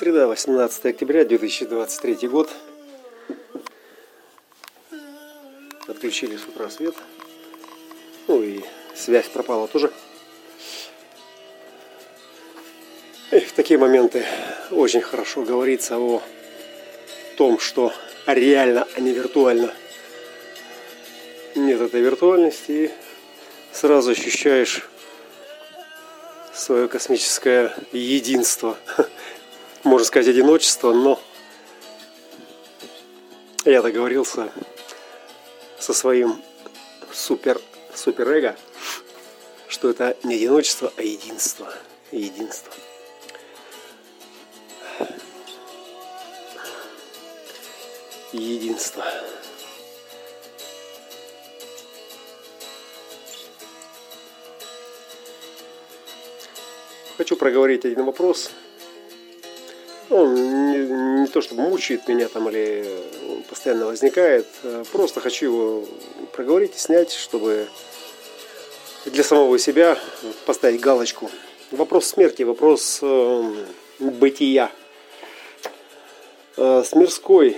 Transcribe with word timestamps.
Среда, 0.00 0.28
18 0.28 0.86
октября 0.86 1.26
2023 1.26 2.26
год. 2.26 2.48
Отключили 5.86 6.38
с 6.38 6.44
утра 6.44 6.70
свет. 6.70 6.94
Ну 8.26 8.42
и 8.42 8.64
связь 8.96 9.28
пропала 9.28 9.68
тоже. 9.68 9.92
И 13.30 13.40
в 13.40 13.52
такие 13.52 13.76
моменты 13.76 14.24
очень 14.70 15.02
хорошо 15.02 15.42
говорится 15.42 15.98
о 15.98 16.22
том, 17.36 17.58
что 17.58 17.92
реально, 18.24 18.88
а 18.96 19.00
не 19.00 19.12
виртуально. 19.12 19.74
Нет 21.54 21.78
этой 21.78 22.00
виртуальности 22.00 22.72
и 22.72 22.90
сразу 23.70 24.12
ощущаешь 24.12 24.88
свое 26.54 26.88
космическое 26.88 27.74
единство 27.92 28.78
можно 29.90 30.06
сказать, 30.06 30.28
одиночество, 30.28 30.92
но 30.92 31.20
я 33.64 33.82
договорился 33.82 34.52
со 35.80 35.92
своим 35.92 36.40
супер, 37.12 37.60
супер 37.92 38.28
эго, 38.28 38.56
что 39.66 39.90
это 39.90 40.16
не 40.22 40.36
одиночество, 40.36 40.92
а 40.96 41.02
единство. 41.02 41.74
Единство. 42.12 42.72
Единство. 48.30 49.04
Хочу 57.16 57.34
проговорить 57.34 57.84
один 57.84 58.04
вопрос– 58.04 58.52
ну, 60.10 60.26
не, 60.36 61.20
не 61.22 61.26
то 61.28 61.40
чтобы 61.40 61.62
мучает 61.62 62.06
меня 62.08 62.28
там 62.28 62.48
или 62.48 62.84
постоянно 63.48 63.86
возникает, 63.86 64.46
а 64.64 64.84
просто 64.92 65.20
хочу 65.20 65.46
его 65.46 65.84
проговорить 66.32 66.74
и 66.74 66.78
снять, 66.78 67.12
чтобы 67.12 67.68
для 69.06 69.24
самого 69.24 69.58
себя 69.58 69.98
поставить 70.46 70.80
галочку. 70.80 71.30
Вопрос 71.70 72.06
смерти, 72.06 72.42
вопрос 72.42 72.98
э, 73.02 73.52
бытия. 74.00 74.70
Э, 76.56 76.82
с 76.84 76.92
мирской 76.94 77.56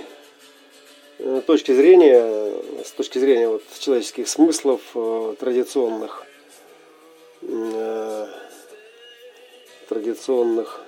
э, 1.18 1.42
точки 1.46 1.72
зрения, 1.72 2.84
с 2.84 2.90
точки 2.90 3.18
зрения 3.18 3.48
вот, 3.48 3.62
человеческих 3.78 4.28
смыслов 4.28 4.80
э, 4.94 5.34
традиционных, 5.40 6.26
э, 7.40 8.26
традиционных 9.88 10.82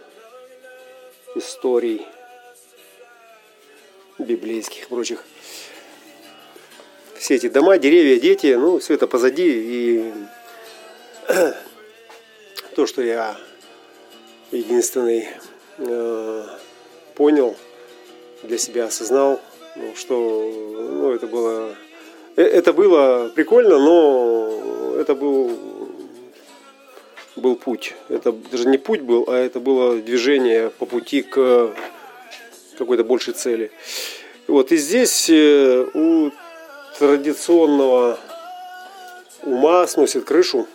историй 1.34 2.06
библейских 4.18 4.84
и 4.84 4.88
прочих. 4.88 5.24
Все 7.18 7.36
эти 7.36 7.48
дома, 7.48 7.78
деревья, 7.78 8.20
дети, 8.20 8.54
ну, 8.54 8.78
все 8.78 8.94
это 8.94 9.06
позади. 9.06 9.48
И 9.48 10.12
то, 12.76 12.86
что 12.86 13.02
я 13.02 13.36
единственный 14.52 15.28
э, 15.78 16.46
понял, 17.14 17.56
для 18.42 18.58
себя 18.58 18.84
осознал, 18.84 19.40
ну, 19.74 19.94
что 19.96 20.14
ну, 20.92 21.12
это 21.12 21.26
было 21.26 21.74
э, 22.36 22.42
это 22.42 22.72
было 22.72 23.32
прикольно, 23.34 23.78
но 23.78 24.96
это 24.98 25.14
был 25.14 25.58
был 27.36 27.56
путь. 27.56 27.94
Это 28.08 28.32
даже 28.32 28.68
не 28.68 28.78
путь 28.78 29.00
был, 29.00 29.24
а 29.28 29.36
это 29.36 29.60
было 29.60 29.96
движение 29.96 30.70
по 30.70 30.86
пути 30.86 31.22
к 31.22 31.74
какой-то 32.78 33.04
большей 33.04 33.34
цели. 33.34 33.70
Вот 34.46 34.72
и 34.72 34.76
здесь 34.76 35.28
э, 35.30 35.86
у 35.94 36.30
традиционного 36.98 38.18
ума 39.42 39.86
сносит 39.86 40.24
крышу, 40.24 40.66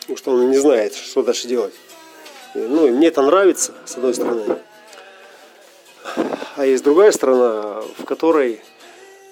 потому 0.00 0.16
что 0.16 0.30
он 0.32 0.50
не 0.50 0.58
знает, 0.58 0.94
что 0.94 1.22
дальше 1.22 1.48
делать. 1.48 1.74
Ну, 2.54 2.88
мне 2.88 3.08
это 3.08 3.22
нравится, 3.22 3.74
с 3.84 3.96
одной 3.96 4.14
стороны. 4.14 4.58
А 6.56 6.64
есть 6.64 6.84
другая 6.84 7.12
сторона, 7.12 7.82
в 7.98 8.04
которой 8.04 8.60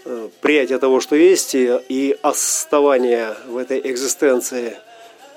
э, 0.05 0.29
приятие 0.41 0.79
того, 0.79 1.01
что 1.01 1.17
есть, 1.17 1.55
и 1.55 2.19
оставание 2.23 3.37
в 3.47 3.57
этой 3.57 3.81
экзистенции– 3.81 4.77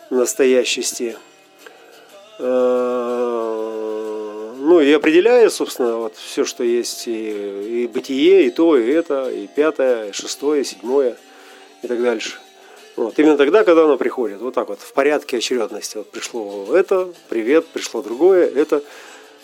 настоящести. 0.09 1.18
Э, 2.40 3.47
ну 4.57 4.79
и 4.81 4.91
определяю, 4.91 5.50
собственно, 5.50 5.97
вот 5.97 6.16
все, 6.16 6.44
что 6.45 6.63
есть, 6.63 7.07
и, 7.07 7.84
и 7.84 7.88
бытие, 7.88 8.47
и 8.47 8.50
то, 8.50 8.78
и 8.78 8.90
это, 8.91 9.29
и 9.29 9.47
пятое, 9.47 10.09
и 10.09 10.12
шестое, 10.12 10.62
и 10.62 10.66
седьмое, 10.66 11.16
и 11.81 11.88
так 11.88 12.01
дальше. 12.01 12.38
Вот. 12.96 13.17
Именно 13.19 13.38
тогда, 13.38 13.63
когда 13.63 13.84
оно 13.84 13.97
приходит, 13.97 14.41
вот 14.41 14.56
так 14.56 14.69
вот, 14.69 14.79
в 14.79 14.91
порядке 14.94 15.38
очередности. 15.38 15.97
Вот 15.97 16.09
пришло 16.09 16.75
это, 16.75 17.09
привет, 17.29 17.67
пришло 17.67 18.01
другое, 18.01 18.50
это. 18.50 18.84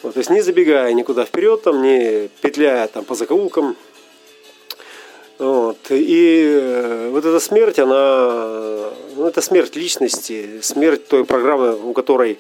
Вот, 0.01 0.15
то 0.15 0.17
есть 0.19 0.29
не 0.29 0.41
забегая 0.41 0.91
никуда 0.93 1.23
вперед, 1.23 1.61
там, 1.61 1.81
не 1.81 2.29
петляя 2.41 2.87
там 2.87 3.05
по 3.05 3.15
закоулкам, 3.15 3.77
вот. 5.43 5.91
И 5.91 6.45
э, 6.47 7.09
вот 7.11 7.25
эта 7.25 7.39
смерть, 7.41 7.77
она, 7.77 8.91
ну, 9.15 9.27
это 9.27 9.41
смерть 9.41 9.75
личности, 9.75 10.61
смерть 10.61 11.07
той 11.09 11.25
программы, 11.25 11.75
у 11.75 11.91
которой 11.91 12.39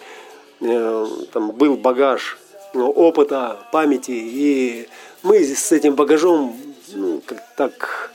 э, 0.61 1.07
там 1.33 1.51
был 1.51 1.75
багаж 1.75 2.37
ну, 2.73 2.89
опыта, 2.89 3.59
памяти. 3.73 4.11
И 4.11 4.87
мы 5.21 5.43
с 5.43 5.73
этим 5.73 5.95
багажом 5.95 6.55
ну, 6.93 7.21
как 7.25 7.43
так 7.57 8.11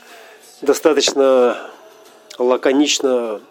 достаточно 0.63 1.69
лаконично 2.39 3.41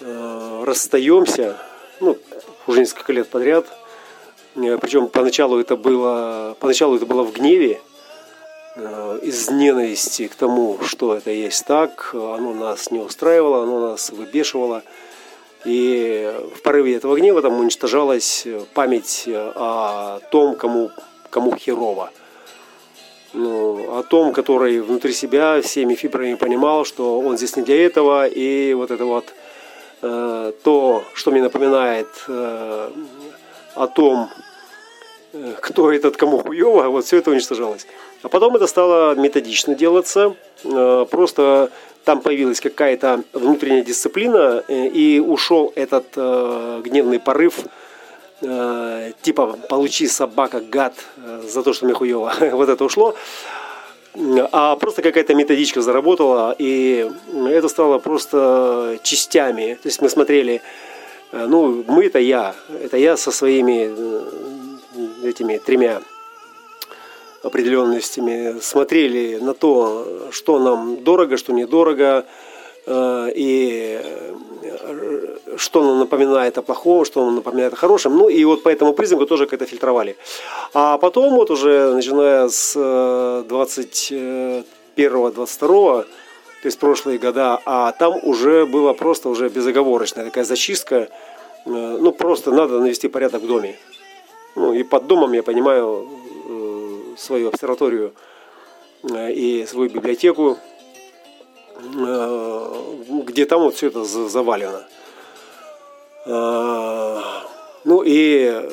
э, 0.00 0.62
расстаемся, 0.64 1.58
ну, 2.00 2.16
уже 2.66 2.80
несколько 2.80 3.12
лет 3.12 3.28
подряд. 3.28 3.66
Э, 4.56 4.78
Причем 4.80 5.08
поначалу 5.08 5.60
это 5.60 5.76
было, 5.76 6.56
поначалу 6.58 6.96
это 6.96 7.04
было 7.04 7.22
в 7.22 7.32
гневе, 7.32 7.82
из 8.76 9.50
ненависти 9.50 10.28
к 10.28 10.34
тому, 10.34 10.78
что 10.82 11.14
это 11.14 11.30
есть 11.30 11.66
так, 11.66 12.14
оно 12.14 12.54
нас 12.54 12.90
не 12.90 13.00
устраивало, 13.00 13.64
оно 13.64 13.90
нас 13.90 14.10
выбешивало. 14.10 14.82
И 15.64 16.32
в 16.56 16.62
порыве 16.62 16.96
этого 16.96 17.16
гнева 17.16 17.42
там 17.42 17.60
уничтожалась 17.60 18.46
память 18.74 19.28
о 19.28 20.20
том, 20.30 20.56
кому, 20.56 20.90
кому 21.30 21.54
херово. 21.54 22.10
Ну, 23.34 23.96
о 23.98 24.02
том, 24.02 24.34
который 24.34 24.80
внутри 24.80 25.12
себя 25.14 25.62
всеми 25.62 25.94
фибрами 25.94 26.34
понимал, 26.34 26.84
что 26.84 27.18
он 27.18 27.38
здесь 27.38 27.56
не 27.56 27.62
для 27.62 27.86
этого, 27.86 28.26
и 28.26 28.74
вот 28.74 28.90
это 28.90 29.06
вот 29.06 29.32
э, 30.02 30.52
то, 30.62 31.04
что 31.14 31.30
мне 31.30 31.40
напоминает 31.40 32.08
э, 32.28 32.90
о 33.74 33.86
том, 33.86 34.28
э, 34.28 34.51
кто 35.60 35.92
этот, 35.92 36.16
кому 36.16 36.38
хуево, 36.38 36.88
вот 36.88 37.04
все 37.04 37.18
это 37.18 37.30
уничтожалось. 37.30 37.86
А 38.22 38.28
потом 38.28 38.56
это 38.56 38.66
стало 38.66 39.14
методично 39.14 39.74
делаться. 39.74 40.34
Э, 40.64 41.06
просто 41.10 41.70
там 42.04 42.20
появилась 42.20 42.60
какая-то 42.60 43.22
внутренняя 43.32 43.82
дисциплина, 43.82 44.62
э, 44.68 44.88
и 44.88 45.20
ушел 45.20 45.72
этот 45.74 46.06
э, 46.16 46.80
гневный 46.84 47.18
порыв, 47.18 47.60
типа 49.22 49.56
«получи, 49.68 50.08
собака, 50.08 50.58
гад, 50.58 50.94
за 51.44 51.62
то, 51.62 51.72
что 51.72 51.84
мне 51.84 51.94
хуево». 51.94 52.32
вот 52.52 52.68
это 52.68 52.84
ушло. 52.84 53.14
А 54.50 54.74
просто 54.74 55.00
какая-то 55.00 55.36
методичка 55.36 55.80
заработала, 55.80 56.52
и 56.58 57.08
это 57.32 57.68
стало 57.68 58.00
просто 58.00 58.98
частями. 59.04 59.78
То 59.80 59.88
есть 59.88 60.02
мы 60.02 60.08
смотрели, 60.08 60.60
ну, 61.30 61.84
мы 61.86 62.06
это 62.06 62.18
я, 62.18 62.56
это 62.82 62.96
я 62.96 63.16
со 63.16 63.30
своими 63.30 63.92
этими 65.24 65.58
тремя 65.58 66.02
определенностями, 67.42 68.60
смотрели 68.60 69.38
на 69.40 69.54
то, 69.54 70.28
что 70.30 70.58
нам 70.58 71.02
дорого, 71.02 71.36
что 71.36 71.52
недорого, 71.52 72.24
э, 72.86 73.32
и 73.34 74.00
э, 74.62 75.36
что 75.56 75.82
нам 75.82 75.98
напоминает 75.98 76.58
о 76.58 76.62
плохом, 76.62 77.04
что 77.04 77.24
нам 77.24 77.36
напоминает 77.36 77.72
о 77.72 77.76
хорошем. 77.76 78.16
Ну 78.16 78.28
и 78.28 78.44
вот 78.44 78.62
по 78.62 78.68
этому 78.68 78.94
признаку 78.94 79.26
тоже 79.26 79.46
как-то 79.46 79.66
фильтровали. 79.66 80.16
А 80.72 80.98
потом 80.98 81.34
вот 81.34 81.50
уже 81.50 81.92
начиная 81.92 82.48
с 82.48 82.76
21-22 82.76 84.64
э, 85.00 86.04
то 86.62 86.68
есть 86.68 86.78
прошлые 86.78 87.18
года, 87.18 87.60
а 87.66 87.90
там 87.90 88.20
уже 88.22 88.66
было 88.66 88.92
просто 88.92 89.28
уже 89.28 89.48
безоговорочная 89.48 90.26
такая 90.26 90.44
зачистка. 90.44 91.08
Ну, 91.64 92.12
просто 92.12 92.52
надо 92.52 92.78
навести 92.78 93.08
порядок 93.08 93.42
в 93.42 93.48
доме. 93.48 93.76
Ну, 94.54 94.72
и 94.72 94.82
под 94.82 95.06
домом, 95.06 95.32
я 95.32 95.42
понимаю, 95.42 96.08
свою 97.16 97.48
обсерваторию 97.48 98.12
э, 99.02 99.32
и 99.32 99.66
свою 99.66 99.90
библиотеку, 99.90 100.58
э, 101.76 102.84
где 103.24 103.46
там 103.46 103.62
вот 103.62 103.74
все 103.74 103.88
это 103.88 104.04
завалено. 104.04 104.86
Э, 106.26 107.20
ну 107.84 108.02
и 108.02 108.68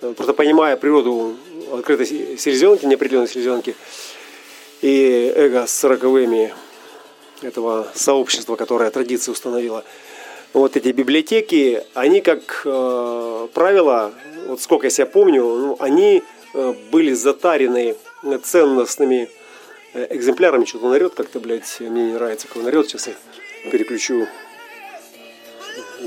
просто 0.00 0.32
понимая 0.32 0.76
природу 0.76 1.36
открытой 1.72 2.06
селезенки, 2.06 2.86
неопределенной 2.86 3.28
селезенки 3.28 3.76
и 4.80 5.32
эго 5.34 5.66
с 5.66 5.84
роковыми 5.84 6.54
этого 7.42 7.88
сообщества, 7.94 8.56
которое 8.56 8.90
традиция 8.90 9.32
установила. 9.32 9.84
Вот 10.54 10.76
эти 10.76 10.88
библиотеки, 10.88 11.82
они, 11.94 12.20
как 12.20 12.62
э, 12.64 13.48
правило, 13.52 14.14
вот 14.46 14.62
сколько 14.62 14.86
я 14.86 14.90
себя 14.90 15.06
помню, 15.06 15.42
ну, 15.42 15.76
они 15.78 16.22
э, 16.54 16.74
были 16.90 17.12
затарены 17.12 17.96
ценностными 18.42 19.28
э, 19.92 20.06
экземплярами. 20.10 20.64
Что-то 20.64 20.86
он 20.86 20.92
орет 20.92 21.14
как-то, 21.14 21.38
блядь, 21.38 21.80
мне 21.80 22.06
не 22.06 22.12
нравится, 22.12 22.48
как 22.48 22.56
он 22.56 22.66
орет. 22.66 22.88
Сейчас 22.88 23.08
я 23.08 23.70
переключу 23.70 24.26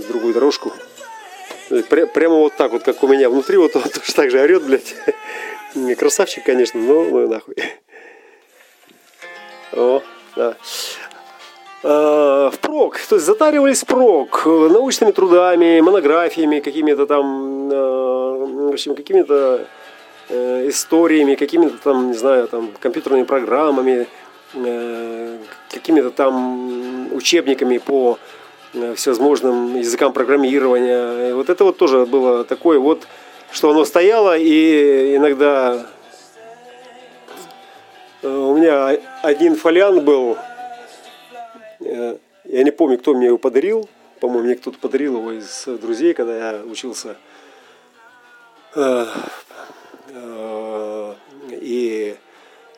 другую 0.07 0.33
дорожку. 0.33 0.73
Прямо 1.89 2.35
вот 2.35 2.55
так 2.57 2.71
вот, 2.71 2.83
как 2.83 3.01
у 3.03 3.07
меня 3.07 3.29
внутри, 3.29 3.57
вот 3.57 3.75
он 3.75 3.83
тоже 3.83 4.13
так 4.13 4.31
же 4.31 4.41
орет, 4.41 4.63
блядь. 4.63 4.95
Красавчик, 5.97 6.43
конечно, 6.43 6.79
но 6.79 7.03
ну 7.03 7.27
нахуй. 7.27 7.55
О, 9.73 10.01
да. 10.35 10.57
А, 11.83 12.51
впрок, 12.51 12.99
то 13.09 13.15
есть 13.15 13.25
затаривались 13.25 13.81
впрок 13.81 14.45
научными 14.45 15.11
трудами, 15.11 15.79
монографиями, 15.81 16.59
какими-то 16.59 17.07
там, 17.07 17.69
а, 17.73 18.67
в 18.69 18.73
общем, 18.73 18.95
какими-то 18.95 19.65
э, 20.29 20.69
историями, 20.69 21.33
какими-то 21.33 21.77
там, 21.77 22.11
не 22.11 22.17
знаю, 22.17 22.47
там, 22.47 22.71
компьютерными 22.79 23.23
программами, 23.23 24.07
э, 24.53 25.37
какими-то 25.71 26.11
там 26.11 27.11
учебниками 27.13 27.79
по 27.79 28.19
э, 28.75 28.93
всевозможным 28.93 29.75
языкам 29.75 30.13
программирования. 30.13 31.29
И 31.29 31.33
вот 31.33 31.49
это 31.49 31.63
вот 31.63 31.77
тоже 31.77 32.05
было 32.05 32.43
такое 32.43 32.77
вот, 32.77 33.07
что 33.51 33.71
оно 33.71 33.85
стояло, 33.85 34.37
и 34.37 35.15
иногда 35.15 35.87
у 38.21 38.55
меня 38.55 38.99
один 39.23 39.55
фолиант 39.55 40.03
был, 40.03 40.37
Э, 40.37 40.50
я 42.45 42.63
не 42.63 42.71
помню, 42.71 42.97
кто 42.97 43.13
мне 43.13 43.27
его 43.27 43.37
подарил. 43.37 43.89
По-моему, 44.19 44.45
мне 44.45 44.55
кто-то 44.55 44.77
подарил 44.77 45.17
его 45.17 45.31
из 45.31 45.65
друзей, 45.65 46.13
когда 46.13 46.53
я 46.53 46.63
учился. 46.63 47.17
Э, 48.75 49.05
э, 50.09 51.13
и 51.51 52.15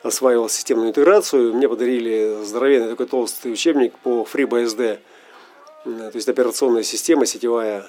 осваивал 0.02 0.48
системную 0.48 0.88
интеграцию. 0.88 1.54
Мне 1.54 1.68
подарили 1.68 2.42
здоровенный 2.42 2.88
такой 2.88 3.06
толстый 3.06 3.52
учебник 3.52 3.96
по 3.98 4.26
FreeBSD. 4.30 4.98
То 5.84 6.10
есть 6.14 6.28
операционная 6.28 6.82
система 6.82 7.26
сетевая 7.26 7.84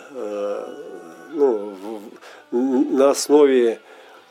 ну, 1.31 2.01
на 2.51 3.10
основе 3.10 3.80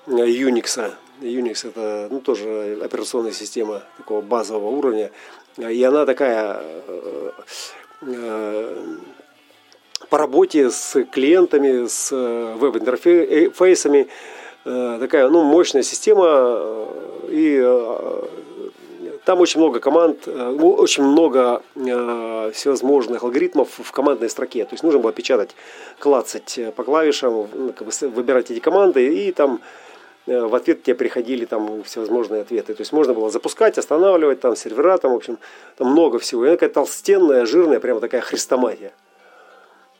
Unix. 0.07 0.95
Unix 1.27 1.69
это 1.69 2.09
ну, 2.11 2.21
тоже 2.21 2.79
операционная 2.83 3.33
система 3.33 3.83
такого 3.97 4.21
базового 4.21 4.69
уровня. 4.69 5.11
И 5.57 5.83
она 5.85 6.05
такая 6.05 6.61
э, 6.63 7.31
э, 8.03 8.77
по 10.09 10.19
работе 10.19 10.71
с 10.71 11.05
клиентами, 11.05 11.87
с 11.87 12.11
э, 12.13 12.55
веб-интерфейсами, 12.59 14.09
такая 14.65 15.29
ну, 15.29 15.43
мощная 15.43 15.83
система. 15.83 16.89
И 17.29 17.61
там 19.25 19.41
очень 19.41 19.61
много 19.61 19.79
команд, 19.79 20.27
очень 20.27 21.05
много 21.05 21.63
всевозможных 21.75 23.23
алгоритмов 23.23 23.69
в 23.79 23.93
командной 23.93 24.31
строке. 24.31 24.65
То 24.65 24.73
есть 24.73 24.83
нужно 24.83 25.01
было 25.01 25.13
печатать, 25.13 25.55
клацать 25.99 26.59
по 26.77 26.83
клавишам, 26.83 27.47
бы 27.47 28.09
выбирать 28.09 28.51
эти 28.51 28.61
команды 28.61 29.27
и 29.27 29.33
там 29.33 29.61
в 30.27 30.55
ответ 30.55 30.83
тебе 30.83 30.95
приходили 30.95 31.45
там 31.45 31.83
всевозможные 31.85 32.43
ответы. 32.43 32.75
То 32.75 32.81
есть 32.81 32.93
можно 32.93 33.13
было 33.13 33.31
запускать, 33.31 33.79
останавливать, 33.79 34.41
там 34.41 34.57
сервера, 34.57 34.97
там, 34.99 35.13
в 35.13 35.17
общем, 35.17 35.39
там 35.77 35.89
много 35.89 36.19
всего. 36.19 36.45
И 36.45 36.49
она 36.49 36.57
такая 36.57 36.71
толстенная, 36.71 37.47
жирная, 37.47 37.81
прямо 37.81 38.01
такая 38.01 38.21
хрестоматия. 38.21 38.93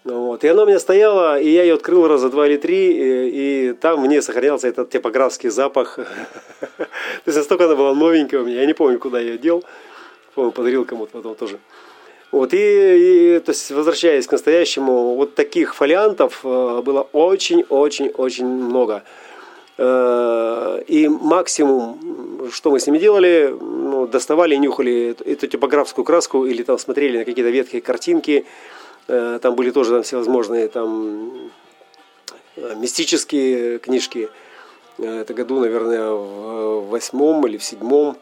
Вот. 0.05 0.45
И 0.45 0.49
она 0.49 0.65
у 0.65 0.67
меня 0.67 0.79
стояла, 0.79 1.41
и 1.41 1.49
я 1.49 1.63
ее 1.63 1.75
открыл 1.75 2.07
раза 2.07 2.29
два 2.29 2.47
или 2.47 2.59
три, 2.59 2.93
и, 2.93 3.71
и 3.71 3.73
там 3.73 4.01
мне 4.01 4.21
сохранялся 4.21 4.69
этот 4.69 4.91
типографский 4.91 5.49
запах. 5.49 5.97
То 6.77 6.87
есть 7.27 7.39
настолько 7.39 7.65
она 7.65 7.75
была 7.75 7.95
новенькая 7.95 8.43
у 8.43 8.45
меня, 8.45 8.61
я 8.61 8.67
не 8.67 8.75
помню, 8.75 8.99
куда 8.99 9.19
я 9.19 9.33
ее 9.33 9.39
дел. 9.39 9.65
По-моему, 10.35 10.53
подарил 10.53 10.85
кому-то 10.85 11.13
потом 11.13 11.35
тоже. 11.35 11.59
Вот, 12.33 12.53
и, 12.53 12.57
и 13.37 13.39
то 13.39 13.53
есть, 13.53 13.71
возвращаясь 13.71 14.27
к 14.27 14.33
настоящему, 14.33 15.15
вот 15.15 15.37
таких 15.37 15.75
фолиантов 15.75 16.41
э, 16.43 16.83
было 16.83 17.03
очень-очень-очень 17.13 18.45
много. 18.45 19.05
Э, 19.77 20.83
и 20.87 21.09
максимум, 21.09 22.49
что 22.53 22.71
мы 22.71 22.79
с 22.79 22.87
ними 22.87 22.99
делали, 22.99 23.57
ну, 23.61 24.07
доставали, 24.07 24.55
нюхали 24.55 25.17
эту 25.25 25.47
типографскую 25.47 26.05
краску 26.05 26.47
или 26.47 26.63
там 26.63 26.79
смотрели 26.79 27.19
на 27.19 27.25
какие-то 27.25 27.51
ветхие 27.51 27.83
картинки. 27.83 28.47
Э, 29.09 29.39
там 29.43 29.55
были 29.57 29.71
тоже 29.71 29.91
там 29.91 30.03
всевозможные 30.03 30.69
там 30.69 31.51
э, 32.57 32.75
мистические 32.77 33.79
книжки. 33.79 34.29
Это 34.99 35.35
году, 35.35 35.59
наверное, 35.59 36.13
в 36.13 36.89
восьмом 36.89 37.45
или 37.49 37.57
в 37.57 37.65
седьмом. 37.65 38.17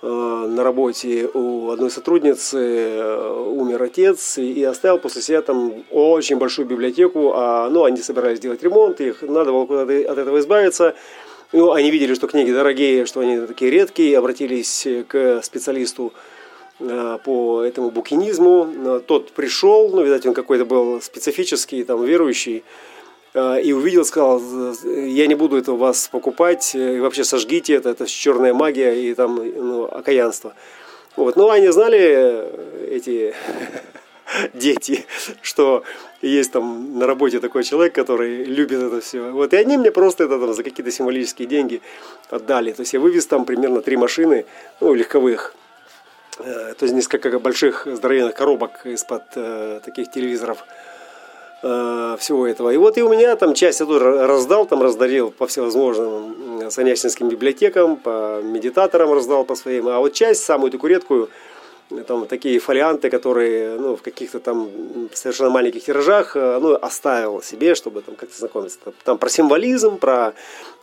Э, 0.00 0.06
на 0.48 0.62
работе 0.62 1.28
у 1.34 1.70
одной 1.70 1.90
сотрудницы 1.90 2.56
э, 2.56 3.44
умер 3.48 3.82
отец 3.82 4.38
и 4.38 4.62
оставил 4.62 4.98
после 4.98 5.22
себя 5.22 5.42
там 5.42 5.84
очень 5.90 6.36
большую 6.36 6.68
библиотеку, 6.68 7.32
а 7.34 7.68
ну, 7.68 7.82
они 7.82 8.00
собирались 8.00 8.38
делать 8.38 8.62
ремонт, 8.62 9.00
их 9.00 9.22
надо 9.22 9.50
было 9.50 9.66
куда-то 9.66 9.92
от 10.12 10.18
этого 10.18 10.38
избавиться. 10.38 10.94
Ну, 11.52 11.72
они 11.72 11.90
видели, 11.90 12.14
что 12.14 12.28
книги 12.28 12.52
дорогие, 12.52 13.06
что 13.06 13.20
они 13.20 13.40
такие 13.40 13.72
редкие, 13.72 14.18
обратились 14.18 14.86
к 15.08 15.40
специалисту 15.42 16.12
э, 16.78 17.18
по 17.24 17.64
этому 17.64 17.90
букинизму. 17.90 19.00
Тот 19.04 19.32
пришел, 19.32 19.88
ну, 19.88 20.02
видать, 20.02 20.26
он 20.26 20.34
какой-то 20.34 20.64
был 20.64 21.00
специфический, 21.00 21.82
там, 21.82 22.04
верующий, 22.04 22.62
и 23.62 23.72
увидел, 23.72 24.04
сказал, 24.04 24.40
я 24.84 25.26
не 25.26 25.34
буду 25.34 25.56
это 25.56 25.72
у 25.72 25.76
вас 25.76 26.08
покупать, 26.08 26.74
э, 26.74 26.96
и 26.96 27.00
вообще 27.00 27.24
сожгите 27.24 27.74
это, 27.74 27.90
это 27.90 28.06
черная 28.06 28.54
магия 28.54 28.94
и 28.94 29.14
там 29.14 29.36
ну, 29.36 29.84
окаянство. 29.84 30.54
Вот. 31.16 31.36
Ну, 31.36 31.50
они 31.50 31.68
знали, 31.68 31.98
э, 32.00 32.88
эти 32.90 33.34
дети, 34.54 35.04
что 35.42 35.82
есть 36.22 36.52
там 36.52 36.98
на 36.98 37.06
работе 37.06 37.38
такой 37.40 37.64
человек, 37.64 37.94
который 37.94 38.44
любит 38.44 38.80
это 38.82 39.00
все. 39.00 39.30
Вот, 39.30 39.52
и 39.52 39.56
они 39.56 39.76
мне 39.76 39.92
просто 39.92 40.24
это 40.24 40.38
там 40.38 40.54
за 40.54 40.62
какие-то 40.62 40.90
символические 40.90 41.46
деньги 41.46 41.80
отдали. 42.30 42.72
То 42.72 42.80
есть 42.80 42.94
я 42.94 43.00
вывез 43.00 43.26
там 43.26 43.44
примерно 43.44 43.82
три 43.82 43.96
машины, 43.96 44.46
ну, 44.80 44.94
легковых. 44.94 45.54
То 46.38 46.76
есть 46.82 46.94
несколько 46.94 47.36
больших 47.40 47.86
здоровенных 47.86 48.34
коробок 48.34 48.86
из-под 48.86 49.24
э, 49.34 49.80
таких 49.84 50.08
телевизоров 50.10 50.64
Э, 51.60 52.16
всего 52.20 52.46
этого. 52.46 52.70
И 52.70 52.76
вот 52.76 52.98
и 52.98 53.02
у 53.02 53.08
меня 53.08 53.34
там 53.34 53.52
часть 53.52 53.80
я 53.80 53.86
тоже 53.86 54.26
раздал, 54.28 54.64
там 54.64 54.80
раздарил 54.80 55.32
по 55.32 55.48
всевозможным 55.48 56.70
санячинским 56.70 57.28
библиотекам, 57.28 57.96
по 57.96 58.40
медитаторам 58.42 59.12
раздал 59.12 59.44
по 59.44 59.56
своим, 59.56 59.88
а 59.88 59.98
вот 59.98 60.12
часть, 60.12 60.44
самую 60.44 60.70
такую 60.70 60.90
редкую, 60.90 61.28
там 62.06 62.26
такие 62.26 62.60
фолианты, 62.60 63.10
которые 63.10 63.76
ну, 63.76 63.96
в 63.96 64.02
каких-то 64.02 64.38
там 64.38 64.70
совершенно 65.12 65.50
маленьких 65.50 65.82
тиражах 65.82 66.36
э, 66.36 66.58
ну, 66.60 66.74
оставил 66.74 67.42
себе, 67.42 67.74
чтобы 67.74 68.02
там 68.02 68.14
как-то 68.14 68.38
знакомиться. 68.38 68.78
Там 69.02 69.18
про 69.18 69.28
символизм, 69.28 69.96
про 69.96 70.34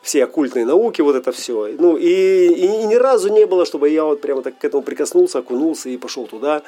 все 0.02 0.26
оккультные 0.26 0.66
науки, 0.66 1.02
вот 1.02 1.16
это 1.16 1.32
все. 1.32 1.74
Ну 1.80 1.96
и, 1.96 2.48
и, 2.48 2.66
и 2.66 2.86
ни 2.86 2.96
разу 2.96 3.30
не 3.30 3.46
было, 3.46 3.66
чтобы 3.66 3.88
я 3.90 4.04
вот 4.04 4.20
прямо 4.20 4.42
так 4.42 4.58
к 4.58 4.66
этому 4.66 4.84
прикоснулся, 4.84 5.40
окунулся 5.40 5.88
и 5.88 5.96
пошел 5.96 6.28
туда. 6.28 6.64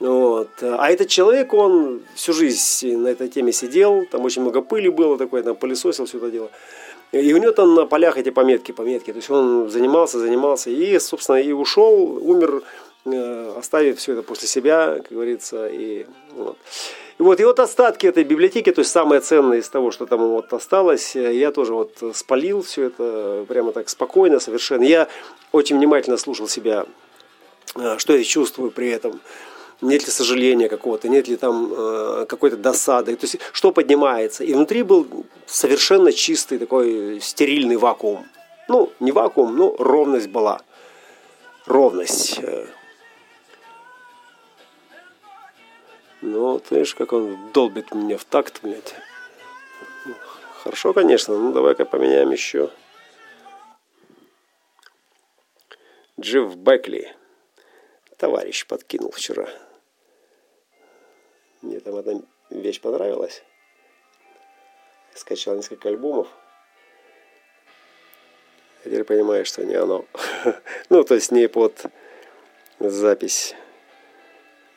Вот. 0.00 0.50
А 0.62 0.90
этот 0.90 1.08
человек, 1.08 1.52
он 1.54 2.02
всю 2.14 2.32
жизнь 2.32 2.96
на 2.96 3.08
этой 3.08 3.28
теме 3.28 3.52
сидел, 3.52 4.06
там 4.06 4.24
очень 4.24 4.42
много 4.42 4.62
пыли 4.62 4.88
было 4.88 5.18
такое, 5.18 5.42
там 5.42 5.56
пылесосил 5.56 6.06
все 6.06 6.18
это 6.18 6.30
дело. 6.30 6.50
И 7.10 7.32
у 7.32 7.38
него 7.38 7.52
там 7.52 7.74
на 7.74 7.86
полях 7.86 8.18
эти 8.18 8.30
пометки, 8.30 8.72
пометки. 8.72 9.12
То 9.12 9.16
есть 9.16 9.30
он 9.30 9.70
занимался, 9.70 10.18
занимался 10.18 10.70
и, 10.70 10.98
собственно, 10.98 11.36
и 11.36 11.52
ушел, 11.52 12.18
умер, 12.22 12.62
э, 13.06 13.54
оставив 13.56 13.98
все 13.98 14.12
это 14.12 14.22
после 14.22 14.46
себя, 14.46 14.96
как 14.96 15.10
говорится. 15.10 15.68
И 15.68 16.06
вот. 16.36 16.58
И 17.18 17.22
вот, 17.22 17.40
и 17.40 17.44
вот 17.44 17.58
остатки 17.58 18.06
этой 18.06 18.22
библиотеки, 18.22 18.70
то 18.70 18.80
есть 18.80 18.92
самое 18.92 19.20
ценное 19.20 19.58
из 19.58 19.68
того, 19.68 19.90
что 19.90 20.06
там 20.06 20.20
вот 20.20 20.52
осталось, 20.52 21.16
я 21.16 21.50
тоже 21.50 21.74
вот 21.74 21.96
спалил 22.14 22.62
все 22.62 22.84
это 22.84 23.44
прямо 23.48 23.72
так 23.72 23.88
спокойно 23.88 24.38
совершенно. 24.38 24.84
Я 24.84 25.08
очень 25.50 25.78
внимательно 25.78 26.16
слушал 26.16 26.46
себя, 26.46 26.86
э, 27.74 27.96
что 27.98 28.16
я 28.16 28.22
чувствую 28.22 28.70
при 28.70 28.90
этом 28.90 29.20
нет 29.80 30.04
ли 30.04 30.10
сожаления 30.10 30.68
какого-то, 30.68 31.08
нет 31.08 31.28
ли 31.28 31.36
там 31.36 31.72
э, 31.72 32.26
какой-то 32.28 32.56
досады, 32.56 33.16
то 33.16 33.24
есть 33.24 33.38
что 33.52 33.72
поднимается. 33.72 34.44
И 34.44 34.52
внутри 34.52 34.82
был 34.82 35.06
совершенно 35.46 36.12
чистый 36.12 36.58
такой 36.58 37.20
стерильный 37.20 37.76
вакуум. 37.76 38.26
Ну, 38.68 38.92
не 39.00 39.12
вакуум, 39.12 39.56
но 39.56 39.76
ровность 39.78 40.28
была. 40.28 40.60
Ровность. 41.66 42.40
Ну, 46.20 46.58
ты 46.58 46.74
видишь, 46.74 46.94
как 46.94 47.12
он 47.12 47.38
долбит 47.52 47.94
меня 47.94 48.18
в 48.18 48.24
такт, 48.24 48.60
блядь. 48.62 48.94
Хорошо, 50.64 50.92
конечно. 50.92 51.36
Ну, 51.38 51.52
давай-ка 51.52 51.84
поменяем 51.84 52.30
еще. 52.30 52.70
Джефф 56.20 56.56
Бекли. 56.56 57.14
Товарищ 58.16 58.66
подкинул 58.66 59.12
вчера. 59.12 59.48
Мне 61.62 61.80
там 61.80 61.96
одна 61.96 62.20
вещь 62.50 62.80
понравилась. 62.80 63.42
Скачал 65.14 65.56
несколько 65.56 65.88
альбомов. 65.88 66.28
Теперь 68.84 69.04
понимаю, 69.04 69.44
что 69.44 69.64
не 69.64 69.74
оно. 69.74 70.04
ну, 70.88 71.02
то 71.04 71.14
есть 71.14 71.32
не 71.32 71.48
под 71.48 71.86
запись. 72.78 73.54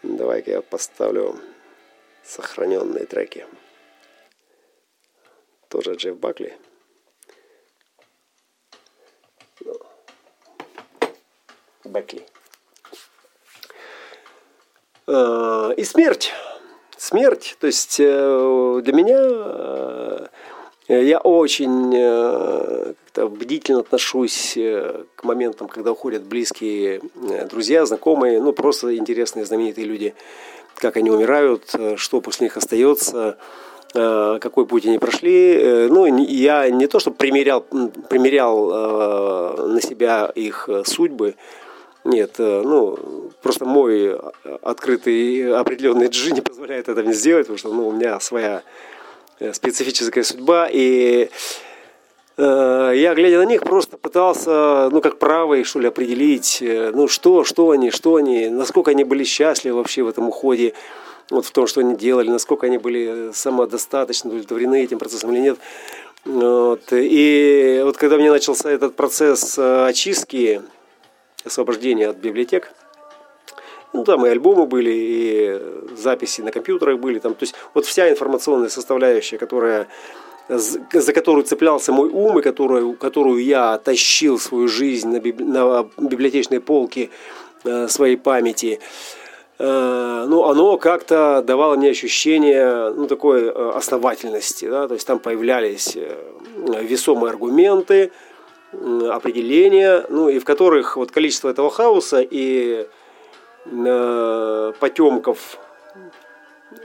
Давай-ка 0.01 0.51
я 0.51 0.61
поставлю 0.61 1.39
сохраненные 2.23 3.05
треки. 3.05 3.45
Тоже 5.69 5.93
Джефф 5.93 6.17
Бакли. 6.17 6.57
Бекли. 11.91 12.25
А, 15.07 15.71
и 15.75 15.83
смерть. 15.83 16.31
Смерть. 17.11 17.57
То 17.59 17.67
есть 17.67 17.97
э, 17.99 18.81
для 18.85 18.93
меня 18.93 19.19
э, 20.87 21.03
я 21.03 21.19
очень 21.19 21.93
э, 21.93 22.93
бдительно 23.17 23.81
отношусь 23.81 24.53
к 24.53 25.23
моментам, 25.25 25.67
когда 25.67 25.91
уходят 25.91 26.23
близкие 26.23 27.01
друзья, 27.49 27.85
знакомые, 27.85 28.41
ну 28.41 28.53
просто 28.53 28.95
интересные, 28.95 29.43
знаменитые 29.43 29.87
люди, 29.87 30.13
как 30.75 30.95
они 30.95 31.11
умирают, 31.11 31.75
что 31.97 32.21
после 32.21 32.45
них 32.45 32.55
остается, 32.55 33.37
какой 33.93 34.65
путь 34.65 34.85
они 34.85 34.97
прошли. 34.97 35.87
Ну, 35.89 36.05
я 36.05 36.69
не 36.69 36.87
то, 36.87 36.99
что 36.99 37.11
примерял, 37.11 37.65
примерял 38.09 39.67
на 39.67 39.81
себя 39.81 40.31
их 40.33 40.69
судьбы, 40.85 41.35
нет, 42.03 42.35
э, 42.39 42.61
ну, 42.63 42.97
просто 43.41 43.65
мой 43.65 44.17
открытый 44.61 45.55
определенный 45.55 46.07
джи 46.07 46.31
не 46.31 46.41
позволяет 46.41 46.89
это 46.89 47.03
мне 47.03 47.13
сделать, 47.13 47.45
потому 47.47 47.59
что 47.59 47.73
ну, 47.73 47.87
у 47.87 47.91
меня 47.91 48.19
своя 48.19 48.63
э, 49.39 49.53
специфическая 49.53 50.23
судьба, 50.23 50.67
и 50.71 51.29
э, 52.37 52.93
я, 52.95 53.13
глядя 53.13 53.37
на 53.37 53.45
них, 53.45 53.61
просто 53.61 53.97
пытался, 53.97 54.89
ну, 54.91 54.99
как 55.01 55.19
правый, 55.19 55.63
что 55.63 55.79
ли, 55.79 55.87
определить, 55.87 56.59
э, 56.61 56.91
ну, 56.93 57.07
что, 57.07 57.43
что 57.43 57.69
они, 57.69 57.91
что 57.91 58.15
они, 58.15 58.49
насколько 58.49 58.91
они 58.91 59.03
были 59.03 59.23
счастливы 59.23 59.77
вообще 59.77 60.01
в 60.01 60.07
этом 60.07 60.27
уходе, 60.27 60.73
вот 61.29 61.45
в 61.45 61.51
том, 61.51 61.67
что 61.67 61.81
они 61.81 61.95
делали, 61.95 62.29
насколько 62.29 62.65
они 62.65 62.79
были 62.79 63.31
самодостаточно 63.31 64.29
удовлетворены 64.31 64.83
этим 64.83 64.97
процессом 64.97 65.31
или 65.33 65.39
нет. 65.39 65.59
Вот. 66.25 66.81
И 66.91 67.81
вот 67.83 67.97
когда 67.97 68.17
мне 68.17 68.29
начался 68.29 68.69
этот 68.69 68.95
процесс 68.95 69.57
очистки, 69.57 70.61
освобождения 71.45 72.09
от 72.09 72.17
библиотек. 72.17 72.71
Ну, 73.93 74.05
там 74.05 74.25
и 74.25 74.29
альбомы 74.29 74.67
были, 74.67 74.91
и 74.91 75.95
записи 75.97 76.41
на 76.41 76.51
компьютерах 76.51 76.99
были. 76.99 77.19
Там, 77.19 77.33
то 77.33 77.43
есть 77.43 77.55
вот 77.73 77.85
вся 77.85 78.09
информационная 78.09 78.69
составляющая, 78.69 79.37
которая, 79.37 79.87
за 80.47 81.13
которую 81.13 81.43
цеплялся 81.43 81.91
мой 81.91 82.09
ум, 82.09 82.39
и 82.39 82.41
которую, 82.41 82.93
которую 82.93 83.43
я 83.43 83.77
тащил 83.77 84.39
свою 84.39 84.67
жизнь 84.67 85.09
на, 85.09 85.19
библи, 85.19 85.43
на 85.43 85.89
библиотечной 85.97 86.61
полке 86.61 87.09
э, 87.65 87.89
своей 87.89 88.15
памяти, 88.15 88.79
э, 89.59 90.25
ну, 90.29 90.45
оно 90.45 90.77
как-то 90.77 91.43
давало 91.45 91.75
мне 91.75 91.89
ощущение 91.89 92.93
ну, 92.93 93.07
такой 93.07 93.43
э, 93.43 93.71
основательности. 93.75 94.69
Да? 94.69 94.87
То 94.87 94.93
есть 94.93 95.05
там 95.05 95.19
появлялись 95.19 95.97
э, 95.97 96.15
весомые 96.81 97.31
аргументы, 97.31 98.11
определения, 98.71 100.05
ну 100.09 100.29
и 100.29 100.39
в 100.39 100.45
которых 100.45 100.97
вот 100.97 101.11
количество 101.11 101.49
этого 101.49 101.69
хаоса 101.69 102.21
и 102.21 102.87
э, 103.65 104.73
потемков 104.79 105.57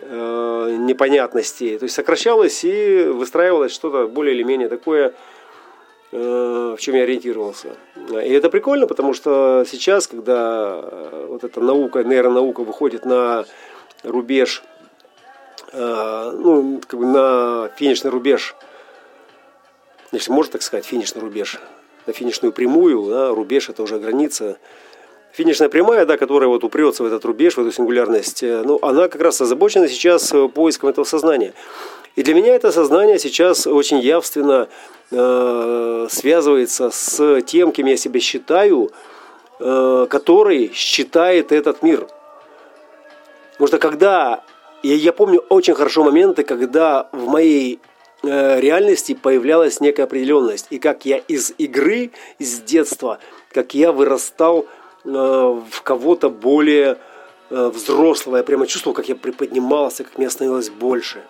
э, 0.02 0.76
непонятностей, 0.80 1.78
то 1.78 1.84
есть 1.84 1.94
сокращалось 1.94 2.64
и 2.64 3.04
выстраивалось 3.04 3.72
что-то 3.72 4.08
более 4.08 4.34
или 4.34 4.42
менее 4.42 4.68
такое, 4.68 5.14
э, 6.10 6.74
в 6.76 6.80
чем 6.80 6.96
я 6.96 7.02
ориентировался. 7.02 7.76
И 8.10 8.32
это 8.32 8.50
прикольно, 8.50 8.86
потому 8.86 9.14
что 9.14 9.64
сейчас, 9.68 10.08
когда 10.08 10.82
вот 11.28 11.44
эта 11.44 11.60
наука, 11.60 12.02
нейронаука 12.02 12.60
выходит 12.64 13.04
на 13.04 13.44
рубеж, 14.02 14.62
э, 15.72 16.32
ну, 16.34 16.80
как 16.86 16.98
бы 16.98 17.06
на 17.06 17.70
финишный 17.76 18.10
рубеж, 18.10 18.56
если 20.12 20.32
можно 20.32 20.52
так 20.52 20.62
сказать, 20.62 20.84
финишный 20.84 21.20
рубеж, 21.20 21.60
на 22.06 22.12
финишную 22.12 22.52
прямую, 22.52 23.10
да, 23.10 23.30
рубеж 23.30 23.68
это 23.68 23.82
уже 23.82 23.98
граница. 23.98 24.58
Финишная 25.32 25.68
прямая, 25.68 26.06
да, 26.06 26.16
которая 26.16 26.48
вот 26.48 26.64
упрется 26.64 27.02
в 27.02 27.06
этот 27.06 27.24
рубеж, 27.24 27.56
в 27.56 27.60
эту 27.60 27.70
сингулярность, 27.70 28.42
э, 28.42 28.62
ну, 28.64 28.78
она 28.80 29.08
как 29.08 29.20
раз 29.20 29.40
озабочена 29.40 29.88
сейчас 29.88 30.32
э, 30.32 30.48
поиском 30.48 30.88
этого 30.88 31.04
сознания. 31.04 31.52
И 32.16 32.22
для 32.22 32.34
меня 32.34 32.54
это 32.54 32.72
сознание 32.72 33.18
сейчас 33.18 33.66
очень 33.66 33.98
явственно 33.98 34.68
э, 35.10 36.06
связывается 36.10 36.90
с 36.90 37.42
тем, 37.42 37.72
кем 37.72 37.86
я 37.86 37.96
себя 37.98 38.20
считаю, 38.20 38.90
э, 39.60 40.06
который 40.08 40.72
считает 40.72 41.52
этот 41.52 41.82
мир. 41.82 42.08
Потому 43.52 43.68
что 43.68 43.78
когда, 43.78 44.42
я, 44.82 44.94
я 44.94 45.12
помню 45.12 45.40
очень 45.50 45.74
хорошо 45.74 46.04
моменты, 46.04 46.42
когда 46.42 47.08
в 47.12 47.26
моей 47.28 47.80
реальности 48.26 49.14
появлялась 49.14 49.80
некая 49.80 50.04
определенность. 50.04 50.66
И 50.70 50.78
как 50.78 51.04
я 51.04 51.18
из 51.18 51.52
игры, 51.58 52.10
из 52.38 52.60
детства, 52.60 53.18
как 53.50 53.74
я 53.74 53.92
вырастал 53.92 54.66
э, 55.04 55.08
в 55.08 55.82
кого-то 55.82 56.30
более 56.30 56.98
э, 57.50 57.68
взрослого. 57.68 58.38
Я 58.38 58.42
прямо 58.42 58.66
чувствовал, 58.66 58.94
как 58.94 59.08
я 59.08 59.16
приподнимался, 59.16 60.04
как 60.04 60.18
мне 60.18 60.28
становилось 60.30 60.70
больше. 60.70 61.22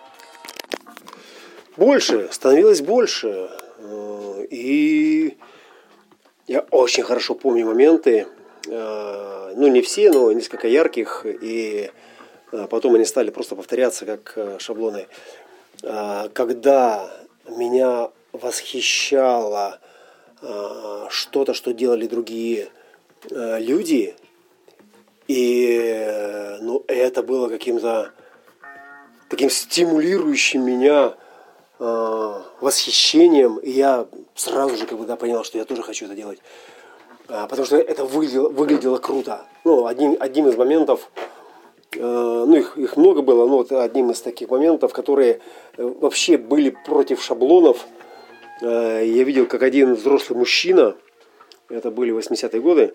Больше, 1.77 2.27
становилось 2.31 2.81
больше. 2.81 3.49
И 4.49 5.37
я 6.47 6.61
очень 6.71 7.03
хорошо 7.03 7.35
помню 7.35 7.65
моменты, 7.65 8.25
ну 8.65 9.67
не 9.67 9.81
все, 9.81 10.11
но 10.11 10.31
несколько 10.31 10.67
ярких, 10.67 11.25
и 11.25 11.91
потом 12.69 12.95
они 12.95 13.05
стали 13.05 13.29
просто 13.29 13.55
повторяться 13.55 14.05
как 14.05 14.59
шаблоны. 14.59 15.07
А, 15.83 16.29
когда 16.29 17.09
меня 17.47 18.09
восхищало 18.31 19.79
а, 20.41 21.07
что-то, 21.09 21.53
что 21.53 21.73
делали 21.73 22.07
другие 22.07 22.69
а, 23.31 23.59
люди, 23.59 24.15
и 25.27 26.57
ну, 26.61 26.83
это 26.87 27.21
было 27.21 27.49
каким-то 27.49 28.11
таким 29.29 29.49
стимулирующим 29.49 30.65
меня 30.65 31.15
восхищением, 31.79 33.57
и 33.57 33.69
я 33.69 34.07
сразу 34.33 34.77
же 34.77 34.87
как 34.87 34.97
бы 34.97 35.05
да, 35.05 35.15
понял, 35.15 35.43
что 35.43 35.59
я 35.59 35.65
тоже 35.65 35.83
хочу 35.83 36.05
это 36.05 36.15
делать. 36.15 36.39
Потому 37.27 37.65
что 37.65 37.77
это 37.77 38.03
выглядело, 38.03 38.49
выглядело 38.49 38.97
круто. 38.97 39.45
Ну, 39.63 39.85
одним, 39.85 40.17
одним 40.19 40.47
из 40.47 40.55
моментов, 40.55 41.11
ну 41.95 42.55
их, 42.55 42.77
их 42.77 42.97
много 42.97 43.21
было, 43.21 43.47
но 43.47 43.57
вот 43.57 43.71
одним 43.71 44.11
из 44.11 44.21
таких 44.21 44.49
моментов, 44.49 44.93
которые 44.93 45.39
э, 45.77 45.83
вообще 45.83 46.37
были 46.37 46.75
против 46.85 47.23
шаблонов, 47.23 47.85
э, 48.61 49.03
я 49.05 49.23
видел, 49.23 49.45
как 49.45 49.63
один 49.63 49.93
взрослый 49.93 50.37
мужчина, 50.37 50.95
это 51.69 51.91
были 51.91 52.13
80-е 52.13 52.61
годы, 52.61 52.93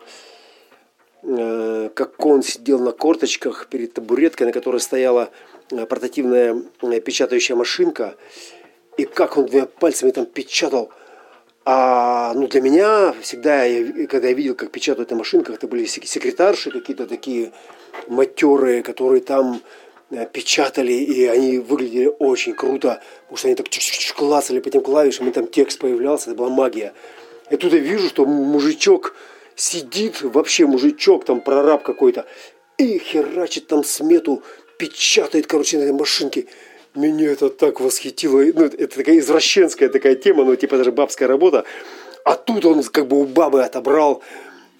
как 1.94 2.26
он 2.26 2.42
сидел 2.42 2.80
на 2.80 2.90
корточках 2.90 3.68
перед 3.68 3.92
табуреткой, 3.92 4.48
на 4.48 4.52
которой 4.52 4.80
стояла 4.80 5.30
портативная 5.68 6.60
печатающая 7.04 7.54
машинка, 7.54 8.16
и 8.96 9.04
как 9.04 9.36
он 9.36 9.46
двумя 9.46 9.66
пальцами 9.66 10.10
там 10.10 10.26
печатал. 10.26 10.90
А 11.64 12.34
ну, 12.34 12.48
для 12.48 12.60
меня 12.60 13.14
всегда, 13.20 13.64
когда 14.08 14.28
я 14.28 14.34
видел, 14.34 14.56
как 14.56 14.72
печатают 14.72 15.10
на 15.10 15.16
машинках, 15.16 15.56
это 15.56 15.68
были 15.68 15.84
секретарши 15.84 16.70
какие-то 16.70 17.06
такие 17.06 17.52
матерые, 18.08 18.82
которые 18.82 19.20
там 19.20 19.60
э, 20.10 20.26
печатали, 20.26 20.92
и 20.92 21.24
они 21.26 21.58
выглядели 21.58 22.12
очень 22.18 22.54
круто, 22.54 23.00
потому 23.22 23.36
что 23.36 23.48
они 23.48 23.54
так 23.54 23.66
клацали 24.16 24.58
по 24.58 24.70
тем 24.70 24.82
клавишам, 24.82 25.28
и 25.28 25.32
там 25.32 25.46
текст 25.46 25.78
появлялся, 25.78 26.30
это 26.30 26.38
была 26.38 26.48
магия. 26.48 26.94
И 27.50 27.56
тут 27.56 27.72
я 27.72 27.78
вижу, 27.78 28.08
что 28.08 28.24
мужичок 28.26 29.14
сидит, 29.54 30.22
вообще 30.22 30.66
мужичок, 30.66 31.24
там 31.24 31.40
прораб 31.40 31.84
какой-то, 31.84 32.26
и 32.76 32.98
херачит 32.98 33.68
там 33.68 33.84
смету, 33.84 34.42
печатает, 34.78 35.46
короче, 35.46 35.78
на 35.78 35.82
этой 35.82 35.92
машинке. 35.92 36.46
Меня 36.94 37.32
это 37.32 37.48
так 37.48 37.80
восхитило. 37.80 38.40
Ну, 38.40 38.64
это 38.66 38.96
такая 38.96 39.18
извращенская 39.18 39.88
такая 39.88 40.14
тема, 40.14 40.44
ну, 40.44 40.56
типа 40.56 40.76
даже 40.76 40.92
бабская 40.92 41.28
работа. 41.28 41.64
А 42.24 42.34
тут 42.34 42.64
он 42.64 42.82
как 42.84 43.08
бы 43.08 43.20
у 43.20 43.24
бабы 43.24 43.64
отобрал, 43.64 44.22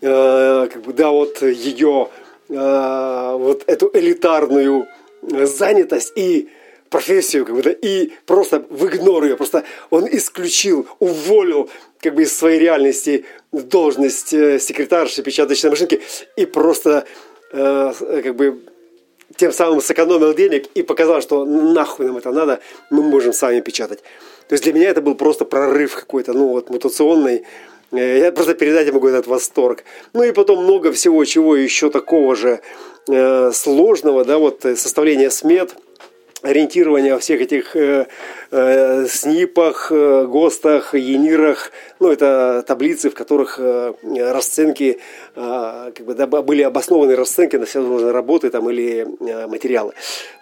э, 0.01 0.69
как 0.73 0.83
бы, 0.83 0.93
да, 0.93 1.11
вот 1.11 1.43
ее 1.43 2.09
Э, 2.55 3.35
вот 3.39 3.65
эту 3.67 3.91
элитарную 3.95 4.87
занятость 5.23 6.13
и 6.17 6.51
профессию, 6.91 7.47
как 7.47 7.55
бы, 7.55 7.63
да, 7.63 7.71
и 7.71 8.11
просто 8.27 8.65
в 8.69 8.87
игнор 8.87 9.25
ее, 9.25 9.37
просто 9.37 9.65
он 9.89 10.07
исключил, 10.11 10.87
уволил 10.99 11.71
как 12.01 12.15
бы 12.15 12.25
из 12.25 12.37
своей 12.37 12.59
реальности 12.59 13.25
должность 13.53 14.35
э, 14.35 14.59
секретарши 14.59 15.23
печаточной 15.23 15.71
машинки 15.71 16.03
и 16.37 16.45
просто 16.45 17.07
э, 17.53 17.93
как 18.23 18.37
бы 18.37 18.61
тем 19.37 19.53
самым 19.53 19.81
сэкономил 19.81 20.35
денег 20.35 20.67
и 20.75 20.83
показал, 20.83 21.21
что 21.21 21.45
нахуй 21.45 22.07
нам 22.07 22.17
это 22.17 22.33
надо, 22.33 22.61
мы 22.91 23.03
можем 23.03 23.33
сами 23.33 23.61
печатать. 23.61 24.01
То 24.49 24.55
есть 24.55 24.65
для 24.65 24.73
меня 24.73 24.91
это 24.91 25.01
был 25.01 25.15
просто 25.15 25.45
прорыв 25.45 25.95
какой-то, 25.95 26.33
ну 26.33 26.49
вот 26.49 26.71
мутационный. 26.71 27.45
Э, 27.93 28.19
я 28.19 28.33
просто 28.33 28.55
передать 28.55 28.93
могу 28.93 29.09
этот 29.09 29.27
восторг. 29.27 29.85
Ну 30.13 30.23
и 30.23 30.33
потом 30.33 30.65
много 30.65 30.93
всего, 30.93 31.25
чего 31.25 31.57
еще 31.57 31.91
такого 31.91 32.35
же 32.37 32.61
э, 33.09 33.53
сложного, 33.53 34.25
да, 34.25 34.39
вот 34.39 34.65
э, 34.65 34.77
составление 34.77 35.31
смет– 35.31 35.75
ориентирование 36.43 37.15
во 37.15 37.21
всех 37.21 37.41
этих 37.41 37.77
э, 37.77 38.07
э, 38.51 39.07
снипах, 39.09 39.91
э, 39.91 40.27
ГОСТах, 40.27 40.95
ЕНИРах. 40.95 41.71
Ну, 42.01 42.11
это 42.11 42.65
таблицы, 42.67 43.11
в 43.11 43.15
которых 43.15 43.59
э, 43.59 43.95
расценки, 44.33 44.99
э, 45.37 45.93
как 45.95 46.07
бы, 46.07 46.15
да, 46.15 46.27
были 46.27 46.63
обоснованы 46.63 47.17
расценки 47.17 47.57
на 47.57 47.65
все 47.65 47.81
возможные 47.81 48.13
работы 48.13 48.51
там, 48.51 48.69
или 48.71 49.07
э, 49.21 49.47
материалы. 49.47 49.93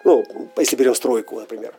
Ну, 0.03 0.23
если 0.57 0.75
берем 0.75 0.95
стройку, 0.95 1.39
например. 1.39 1.73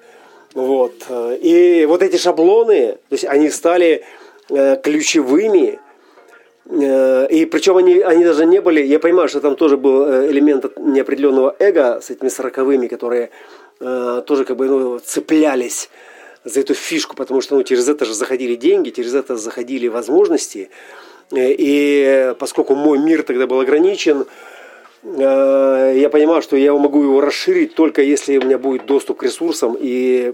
Вот. 0.54 0.94
И 1.40 1.86
вот 1.88 2.02
эти 2.02 2.16
шаблоны, 2.16 2.92
то 2.92 3.14
есть 3.14 3.24
они 3.24 3.50
стали 3.50 4.04
э, 4.50 4.76
ключевыми, 4.82 5.80
э, 6.66 7.26
и 7.30 7.46
причем 7.46 7.78
они, 7.78 8.00
они 8.00 8.24
даже 8.24 8.44
не 8.44 8.60
были, 8.60 8.82
я 8.82 8.98
понимаю, 8.98 9.28
что 9.28 9.40
там 9.40 9.56
тоже 9.56 9.76
был 9.76 10.06
э, 10.06 10.30
элемент 10.30 10.76
неопределенного 10.76 11.56
эго 11.58 12.00
с 12.00 12.10
этими 12.10 12.28
сороковыми, 12.28 12.86
которые 12.86 13.30
Э, 13.84 14.22
тоже 14.24 14.44
как 14.44 14.56
бы 14.56 14.68
ну, 14.68 14.98
цеплялись 15.00 15.90
за 16.44 16.60
эту 16.60 16.72
фишку, 16.74 17.16
потому 17.16 17.40
что 17.40 17.56
ну, 17.56 17.64
через 17.64 17.88
это 17.88 18.04
же 18.04 18.14
заходили 18.14 18.54
деньги, 18.54 18.90
через 18.90 19.12
это 19.12 19.36
заходили 19.36 19.88
возможности. 19.88 20.70
Э, 21.32 21.50
и 21.50 22.32
поскольку 22.38 22.76
мой 22.76 22.98
мир 22.98 23.24
тогда 23.24 23.48
был 23.48 23.58
ограничен, 23.58 24.26
я 25.04 26.08
понимал, 26.12 26.42
что 26.42 26.56
я 26.56 26.72
могу 26.74 27.02
его 27.02 27.20
расширить 27.20 27.74
только 27.74 28.02
если 28.02 28.38
у 28.38 28.42
меня 28.42 28.58
будет 28.58 28.86
доступ 28.86 29.18
к 29.18 29.22
ресурсам. 29.24 29.76
И 29.78 30.32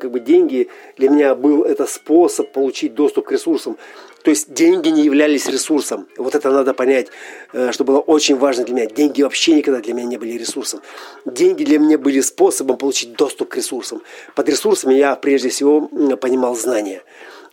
как 0.00 0.10
бы 0.10 0.20
деньги 0.20 0.68
для 0.96 1.10
меня 1.10 1.34
был 1.34 1.64
это 1.64 1.86
способ 1.86 2.50
получить 2.52 2.94
доступ 2.94 3.26
к 3.26 3.32
ресурсам. 3.32 3.76
То 4.22 4.30
есть 4.30 4.52
деньги 4.52 4.88
не 4.88 5.04
являлись 5.04 5.46
ресурсом. 5.46 6.08
Вот 6.16 6.34
это 6.34 6.50
надо 6.50 6.74
понять, 6.74 7.08
э, 7.52 7.70
что 7.72 7.84
было 7.84 7.98
очень 7.98 8.36
важно 8.36 8.64
для 8.64 8.74
меня. 8.74 8.86
Деньги 8.86 9.22
вообще 9.22 9.54
никогда 9.54 9.80
для 9.80 9.94
меня 9.94 10.06
не 10.06 10.16
были 10.16 10.32
ресурсом. 10.32 10.80
Деньги 11.24 11.64
для 11.64 11.78
меня 11.78 11.98
были 11.98 12.20
способом 12.20 12.76
получить 12.76 13.14
доступ 13.14 13.48
к 13.48 13.56
ресурсам. 13.56 14.02
Под 14.34 14.48
ресурсами 14.48 14.94
я 14.94 15.14
прежде 15.14 15.50
всего 15.50 15.88
понимал 16.20 16.56
знания. 16.56 17.02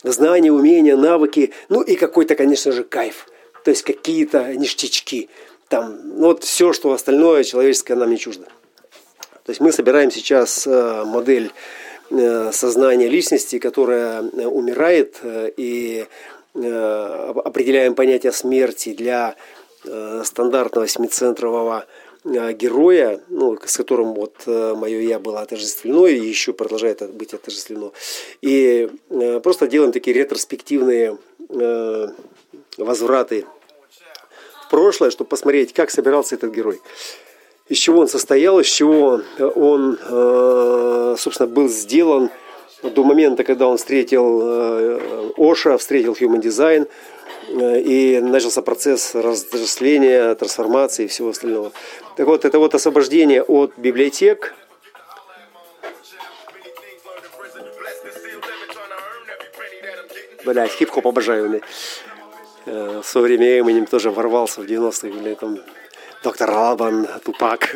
Знания, 0.03 0.51
умения, 0.51 0.97
навыки, 0.97 1.53
ну 1.69 1.81
и 1.81 1.95
какой-то, 1.95 2.35
конечно 2.35 2.71
же, 2.71 2.83
кайф. 2.83 3.27
То 3.63 3.71
есть 3.71 3.83
какие-то 3.83 4.53
ништячки. 4.55 5.29
Там, 5.67 5.99
ну 6.17 6.27
вот 6.27 6.43
все, 6.43 6.73
что 6.73 6.91
остальное 6.91 7.43
человеческое 7.43 7.95
нам 7.95 8.09
не 8.09 8.17
чуждо. 8.17 8.45
То 9.45 9.51
есть 9.51 9.61
мы 9.61 9.71
собираем 9.71 10.11
сейчас 10.11 10.65
э, 10.65 11.03
модель 11.05 11.51
э, 12.09 12.51
сознания 12.51 13.07
личности, 13.07 13.59
которая 13.59 14.21
умирает 14.21 15.19
и 15.23 16.05
Э, 16.55 17.33
определяем 17.43 17.95
понятие 17.95 18.31
смерти 18.31 18.93
для 18.93 19.35
э, 19.83 20.21
стандартного 20.23 20.87
семицентрового 20.87 21.85
э, 22.23 22.53
героя, 22.53 23.19
ну, 23.27 23.57
с 23.65 23.75
которым 23.75 24.13
вот 24.13 24.47
мое 24.47 25.01
я 25.01 25.19
было 25.19 25.41
отождествлено 25.41 26.07
и 26.07 26.17
еще 26.17 26.53
продолжает 26.53 27.01
быть 27.13 27.33
отождествлено. 27.33 27.91
И 28.41 28.89
просто 29.43 29.67
делаем 29.67 29.91
такие 29.91 30.15
ретроспективные 30.15 31.17
возвраты 32.77 33.45
прошлое, 34.69 35.11
чтобы 35.11 35.29
посмотреть, 35.29 35.73
как 35.73 35.91
собирался 35.91 36.35
этот 36.35 36.51
герой. 36.53 36.81
Из 37.67 37.77
чего 37.77 38.01
он 38.01 38.07
состоял, 38.07 38.59
из 38.59 38.67
чего 38.67 39.21
он, 39.39 39.97
собственно, 41.17 41.47
был 41.47 41.67
сделан– 41.67 42.29
до 42.89 43.03
момента, 43.03 43.43
когда 43.43 43.67
он 43.67 43.77
встретил 43.77 44.41
э, 44.43 45.31
Оша, 45.37 45.77
встретил 45.77 46.13
Human 46.13 46.41
Design, 46.41 46.87
э, 47.49 47.81
и 47.81 48.19
начался 48.19 48.61
процесс 48.61 49.15
разросления, 49.15 50.35
трансформации 50.35 51.05
и 51.05 51.07
всего 51.07 51.29
остального. 51.29 51.71
Так 52.15 52.27
вот, 52.27 52.45
это 52.45 52.59
вот 52.59 52.75
освобождение 52.75 53.43
от 53.43 53.73
библиотек, 53.77 54.53
Блять, 60.43 60.73
хип-хоп 60.73 61.07
обожаю. 61.07 61.59
Э, 62.65 63.01
в 63.03 63.07
свое 63.07 63.27
время 63.27 63.59
Эминем 63.59 63.85
тоже 63.85 64.11
ворвался 64.11 64.61
в 64.61 64.65
90-х, 64.65 65.07
или 65.07 65.33
там 65.35 65.59
Доктор 66.23 66.49
Албан, 66.49 67.07
Тупак. 67.23 67.75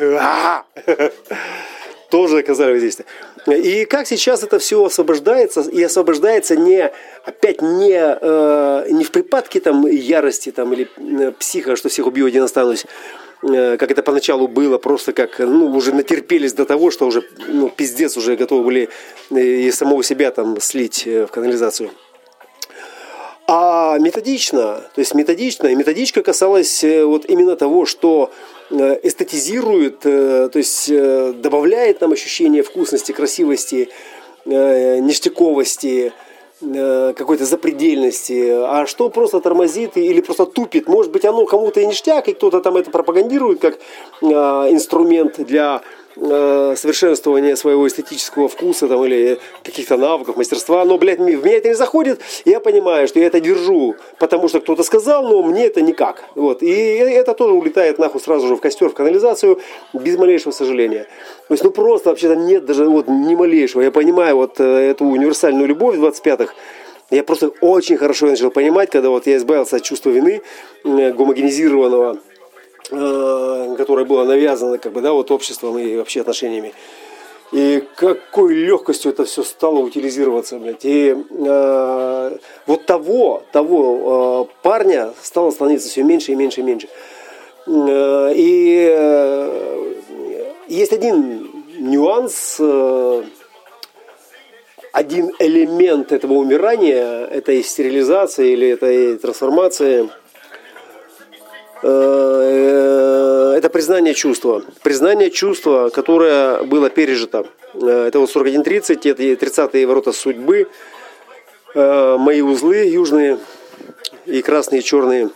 тоже 2.10 2.38
оказали 2.38 2.72
воздействие. 2.72 3.06
И 3.46 3.84
как 3.86 4.06
сейчас 4.06 4.42
это 4.42 4.58
все 4.58 4.84
освобождается, 4.84 5.62
и 5.62 5.82
освобождается 5.82 6.56
не, 6.56 6.90
опять 7.24 7.62
не, 7.62 7.98
э, 7.98 8.86
не 8.90 9.04
в 9.04 9.10
припадке 9.10 9.60
там, 9.60 9.86
ярости 9.86 10.50
там, 10.50 10.72
или 10.72 10.88
э, 10.96 11.32
психа, 11.38 11.76
что 11.76 11.88
всех 11.88 12.06
убью, 12.06 12.26
один 12.26 12.42
останусь, 12.42 12.84
э, 13.42 13.76
как 13.78 13.90
это 13.90 14.02
поначалу 14.02 14.48
было, 14.48 14.78
просто 14.78 15.12
как, 15.12 15.38
ну, 15.38 15.66
уже 15.66 15.94
натерпелись 15.94 16.52
до 16.52 16.64
того, 16.64 16.90
что 16.90 17.06
уже, 17.06 17.22
ну, 17.48 17.70
пиздец, 17.70 18.16
уже 18.16 18.36
готовы 18.36 18.64
были 18.64 18.88
э, 19.30 19.40
и 19.40 19.70
самого 19.70 20.02
себя 20.02 20.30
там 20.30 20.60
слить 20.60 21.06
в 21.06 21.28
канализацию. 21.28 21.90
А 23.92 23.98
методично, 23.98 24.82
то 24.94 24.98
есть 25.00 25.14
методично, 25.14 25.68
и 25.68 25.74
методичка 25.74 26.22
касалась 26.22 26.82
вот 26.82 27.24
именно 27.26 27.56
того, 27.56 27.86
что 27.86 28.30
Э, 28.70 29.00
эстетизирует, 29.02 30.06
э, 30.06 30.48
то 30.52 30.58
есть 30.58 30.88
э, 30.88 31.32
добавляет 31.32 32.00
нам 32.00 32.12
ощущение 32.12 32.62
вкусности, 32.62 33.12
красивости, 33.12 33.88
ништяковости, 34.46 36.14
какой-то 36.60 37.44
запредельности, 37.44 38.48
а 38.50 38.86
что 38.86 39.10
просто 39.10 39.40
тормозит 39.40 39.98
или 39.98 40.22
просто 40.22 40.46
тупит. 40.46 40.88
Может 40.88 41.12
быть, 41.12 41.26
оно 41.26 41.44
кому-то 41.44 41.80
и 41.80 41.86
ништяк, 41.86 42.26
и 42.26 42.32
кто-то 42.32 42.62
там 42.62 42.78
это 42.78 42.90
пропагандирует 42.90 43.60
как 43.60 43.78
инструмент 44.22 45.38
для 45.38 45.82
э, 46.16 46.74
совершенствования 46.76 47.56
своего 47.56 47.86
эстетического 47.86 48.48
вкуса 48.48 48.88
там, 48.88 49.04
или 49.04 49.38
каких-то 49.62 49.96
навыков, 49.96 50.36
мастерства. 50.36 50.84
Но, 50.84 50.98
блядь, 50.98 51.18
в 51.18 51.22
меня 51.22 51.56
это 51.56 51.68
не 51.68 51.74
заходит. 51.74 52.20
Я 52.44 52.60
понимаю, 52.60 53.08
что 53.08 53.20
я 53.20 53.26
это 53.26 53.40
держу, 53.40 53.96
потому 54.18 54.48
что 54.48 54.60
кто-то 54.60 54.82
сказал, 54.82 55.22
но 55.22 55.42
мне 55.42 55.66
это 55.66 55.82
никак. 55.82 56.24
Вот. 56.34 56.62
И 56.62 56.70
это 56.70 57.34
тоже 57.34 57.54
улетает 57.54 57.98
нахуй 57.98 58.20
сразу 58.20 58.48
же 58.48 58.56
в 58.56 58.60
костер, 58.60 58.88
в 58.88 58.94
канализацию, 58.94 59.60
без 59.92 60.16
малейшего 60.16 60.52
сожаления. 60.52 61.06
То 61.48 61.54
есть, 61.54 61.64
ну 61.64 61.70
просто 61.70 62.10
вообще-то 62.10 62.36
нет 62.36 62.64
даже 62.64 62.88
вот 62.88 63.08
ни 63.08 63.34
малейшего. 63.34 63.82
Я 63.82 63.90
понимаю 63.90 64.36
вот 64.36 64.60
э, 64.60 64.64
эту 64.64 65.04
универсальную 65.04 65.66
любовь 65.66 65.96
в 65.96 66.04
25-х, 66.04 66.54
я 67.10 67.24
просто 67.24 67.48
очень 67.60 67.96
хорошо 67.96 68.26
начал 68.26 68.50
понимать, 68.50 68.90
когда 68.90 69.10
вот 69.10 69.26
я 69.26 69.36
избавился 69.36 69.76
от 69.76 69.82
чувства 69.82 70.10
вины, 70.10 70.42
э, 70.84 71.12
гомогенизированного, 71.12 72.18
которое 72.90 74.04
было 74.04 74.24
навязано 74.24 74.78
как 74.78 74.92
бы, 74.92 75.00
да, 75.00 75.12
вот 75.12 75.30
обществом 75.30 75.78
и 75.78 75.96
вообще 75.96 76.20
отношениями. 76.20 76.72
И 77.52 77.82
какой 77.96 78.54
легкостью 78.54 79.10
это 79.10 79.24
все 79.24 79.42
стало 79.42 79.80
утилизироваться, 79.80 80.58
блядь. 80.58 80.84
И 80.84 81.16
э, 81.16 82.36
вот 82.66 82.86
того, 82.86 83.42
того 83.50 84.48
э, 84.48 84.62
парня 84.62 85.12
стало 85.20 85.50
становиться 85.50 85.88
все 85.88 86.04
меньше 86.04 86.30
и 86.30 86.36
меньше 86.36 86.60
и 86.60 86.64
меньше. 86.64 86.88
Э, 87.66 88.32
и 88.36 88.88
э, 88.88 89.94
есть 90.68 90.92
один 90.92 91.50
нюанс, 91.76 92.56
э, 92.60 93.22
один 94.92 95.32
элемент 95.40 96.12
этого 96.12 96.34
умирания, 96.34 97.24
этой 97.26 97.64
стерилизации 97.64 98.52
или 98.52 98.68
этой 98.68 99.18
трансформации– 99.18 100.08
Э, 100.19 100.19
это 101.82 103.70
признание 103.70 104.14
чувства. 104.14 104.62
Признание 104.82 105.30
чувства, 105.30 105.90
которое 105.90 106.62
было 106.64 106.90
пережито. 106.90 107.46
Э, 107.74 108.06
это 108.08 108.18
вот 108.18 108.34
41.30, 108.34 109.10
это 109.10 109.22
30-е 109.22 109.86
ворота 109.86 110.12
судьбы, 110.12 110.68
э, 111.74 112.16
мои 112.18 112.40
узлы 112.40 112.86
южные 112.86 113.38
и 114.26 114.42
красные, 114.42 114.80
и 114.80 114.84
черные. 114.84 115.30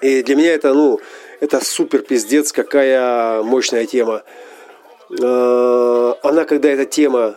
И 0.00 0.22
для 0.22 0.36
меня 0.36 0.54
это, 0.54 0.74
ну, 0.74 1.00
это 1.40 1.64
супер 1.64 2.02
пиздец, 2.02 2.52
какая 2.52 3.42
мощная 3.42 3.86
тема. 3.86 4.22
Она, 5.10 6.44
когда 6.44 6.68
эта 6.68 6.84
тема, 6.84 7.36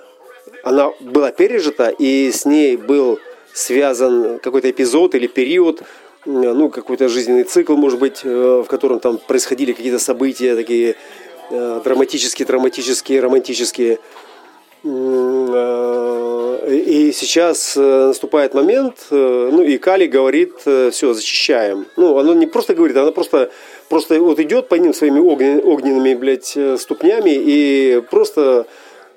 она 0.63 0.91
была 0.99 1.31
пережита, 1.31 1.89
и 1.89 2.31
с 2.31 2.45
ней 2.45 2.75
был 2.75 3.19
связан 3.53 4.39
какой-то 4.39 4.69
эпизод 4.69 5.15
или 5.15 5.27
период, 5.27 5.81
ну, 6.25 6.69
какой-то 6.69 7.09
жизненный 7.09 7.43
цикл, 7.43 7.75
может 7.75 7.99
быть, 7.99 8.21
э, 8.23 8.63
в 8.65 8.67
котором 8.67 8.99
там 8.99 9.17
происходили 9.17 9.71
какие-то 9.71 9.99
события 9.99 10.55
такие 10.55 10.95
э, 11.49 11.81
драматические, 11.83 12.45
драматические, 12.45 13.21
романтические. 13.21 13.99
И 14.83 14.89
сейчас 17.13 17.75
наступает 17.75 18.55
момент, 18.55 19.05
ну 19.11 19.61
и 19.61 19.77
Кали 19.77 20.07
говорит, 20.07 20.53
все, 20.61 21.13
зачищаем. 21.13 21.85
Ну, 21.97 22.17
она 22.17 22.33
не 22.33 22.47
просто 22.47 22.73
говорит, 22.73 22.97
она 22.97 23.11
просто, 23.11 23.51
просто 23.89 24.19
вот 24.19 24.39
идет 24.39 24.69
по 24.69 24.75
ним 24.75 24.95
своими 24.95 25.19
огненными, 25.19 26.15
блядь, 26.15 26.57
ступнями 26.79 27.29
и 27.29 28.01
просто 28.09 28.65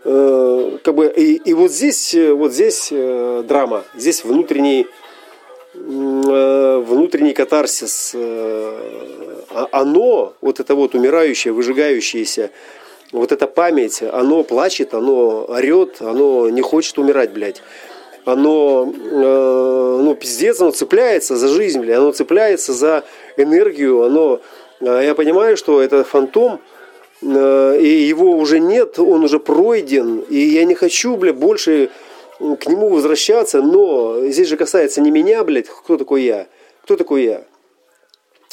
как 0.02 0.94
бы 0.94 1.10
и, 1.16 1.36
и 1.36 1.54
вот 1.54 1.72
здесь 1.72 2.14
вот 2.14 2.52
здесь 2.52 2.90
драма 2.90 3.84
здесь 3.96 4.22
внутренний 4.22 4.86
внутренний 5.86 7.34
катарсис 7.34 8.14
а 9.54 9.68
оно 9.70 10.34
вот 10.40 10.60
это 10.60 10.74
вот 10.74 10.94
умирающее 10.94 11.52
выжигающееся 11.52 12.50
вот 13.12 13.30
эта 13.30 13.46
память, 13.46 14.02
оно 14.02 14.42
плачет, 14.42 14.92
оно 14.92 15.46
орет, 15.48 15.98
оно 16.00 16.50
не 16.50 16.60
хочет 16.60 16.98
умирать, 16.98 17.32
блядь. 17.32 17.62
Оно, 18.24 18.92
э, 18.92 19.98
ну, 20.02 20.14
пиздец, 20.16 20.60
оно 20.60 20.72
цепляется 20.72 21.36
за 21.36 21.48
жизнь, 21.48 21.80
блядь, 21.80 21.98
оно 21.98 22.10
цепляется 22.10 22.72
за 22.72 23.04
энергию, 23.36 24.02
оно, 24.02 24.40
э, 24.80 25.02
я 25.04 25.14
понимаю, 25.14 25.56
что 25.56 25.80
это 25.80 26.02
фантом, 26.02 26.58
э, 27.22 27.78
и 27.80 27.86
его 27.86 28.32
уже 28.32 28.58
нет, 28.58 28.98
он 28.98 29.24
уже 29.24 29.38
пройден, 29.38 30.24
и 30.30 30.38
я 30.38 30.64
не 30.64 30.74
хочу, 30.74 31.16
блядь, 31.16 31.36
больше 31.36 31.90
к 32.38 32.66
нему 32.66 32.88
возвращаться, 32.88 33.62
но 33.62 34.26
здесь 34.26 34.48
же 34.48 34.56
касается 34.56 35.00
не 35.00 35.10
меня, 35.10 35.44
блядь, 35.44 35.68
кто 35.68 35.96
такой 35.96 36.22
я, 36.22 36.48
кто 36.82 36.96
такой 36.96 37.24
я, 37.24 37.44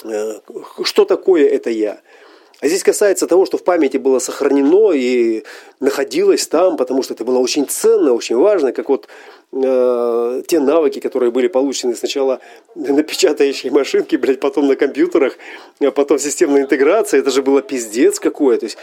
э, 0.04 0.40
что 0.84 1.06
такое 1.06 1.48
это 1.48 1.70
я. 1.70 2.02
А 2.62 2.68
здесь 2.68 2.84
касается 2.84 3.26
того, 3.26 3.48
что 3.48 3.58
в 3.58 3.64
памяти 3.64 3.98
было 3.98 4.20
сохранено 4.20 4.92
и 4.92 5.44
находилось 5.80 6.46
там, 6.46 6.78
потому 6.78 7.02
что 7.02 7.16
это 7.16 7.26
было 7.26 7.40
очень 7.40 7.68
ценно, 7.68 8.14
очень 8.14 8.36
важно, 8.36 8.72
как 8.72 8.88
вот 8.88 9.08
э, 9.52 10.44
те 10.48 10.60
навыки, 10.60 11.00
которые 11.00 11.32
были 11.32 11.48
получены 11.48 11.96
сначала 11.96 12.40
на 12.76 13.04
печатающей 13.04 13.70
машинке, 13.70 14.18
блядь, 14.18 14.40
потом 14.40 14.68
на 14.68 14.76
компьютерах, 14.76 15.38
а 15.80 15.92
потом 15.92 16.20
системная 16.20 16.64
интеграция, 16.64 17.20
это 17.20 17.32
же 17.32 17.42
было 17.42 17.62
пиздец 17.62 18.20
какой. 18.20 18.58
То 18.58 18.66
есть 18.66 18.78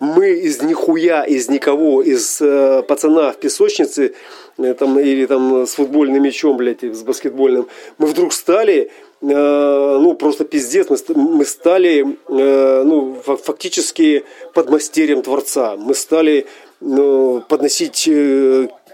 мы 0.00 0.30
из 0.30 0.62
нихуя, 0.62 1.24
из 1.24 1.48
никого, 1.48 2.02
из 2.02 2.40
э, 2.40 2.82
пацана 2.82 3.32
в 3.32 3.36
песочнице 3.36 4.14
э, 4.58 4.74
там, 4.74 4.98
или 4.98 5.26
там 5.26 5.66
с 5.66 5.74
футбольным 5.74 6.22
мячом, 6.22 6.56
блядь, 6.56 6.82
с 6.82 7.02
баскетбольным, 7.02 7.68
мы 7.98 8.06
вдруг 8.06 8.32
стали 8.32 8.90
Э, 9.22 9.98
ну, 10.00 10.14
просто 10.14 10.44
пиздец, 10.44 10.88
мы, 10.90 10.98
мы 11.16 11.44
стали, 11.46 12.18
ну, 12.28 13.16
фактически 13.24 14.24
подмастерьем 14.52 15.22
Творца. 15.22 15.76
Мы 15.76 15.94
стали 15.94 16.46
ну, 16.80 17.42
подносить 17.48 18.08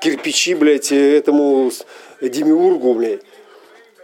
кирпичи, 0.00 0.54
блядь, 0.54 0.92
этому 0.92 1.70
демиургу, 2.20 2.94
блядь. 2.94 3.22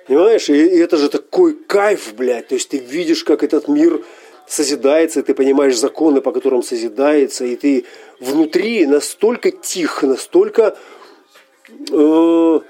Понимаешь? 0.06 0.48
И, 0.48 0.56
это 0.56 0.96
же 0.96 1.08
такой 1.08 1.54
кайф, 1.54 2.14
блядь. 2.14 2.48
То 2.48 2.54
есть 2.54 2.68
ты 2.68 2.78
видишь, 2.78 3.24
как 3.24 3.42
этот 3.42 3.68
мир 3.68 4.04
созидается, 4.46 5.20
и 5.20 5.22
ты 5.22 5.34
понимаешь 5.34 5.76
законы, 5.76 6.20
по 6.20 6.32
которым 6.32 6.62
созидается, 6.62 7.44
и 7.44 7.56
ты 7.56 7.84
внутри 8.20 8.86
настолько 8.86 9.50
тихо, 9.50 10.06
настолько 10.06 10.76
э, 11.92 12.60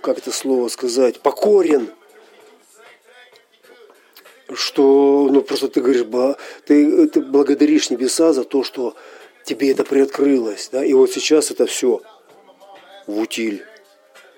как 0.00 0.18
это 0.18 0.32
слово 0.32 0.68
сказать, 0.68 1.20
покорен, 1.20 1.88
что 4.52 5.28
ну, 5.30 5.42
просто 5.42 5.68
ты 5.68 5.80
говоришь, 5.80 6.06
ты, 6.66 7.06
ты 7.08 7.20
благодаришь 7.20 7.90
небеса 7.90 8.32
за 8.32 8.44
то, 8.44 8.62
что 8.64 8.94
тебе 9.44 9.70
это 9.70 9.84
приоткрылось. 9.84 10.68
Да? 10.72 10.84
И 10.84 10.92
вот 10.92 11.12
сейчас 11.12 11.50
это 11.50 11.66
все 11.66 12.00
в 13.06 13.18
утиль. 13.20 13.64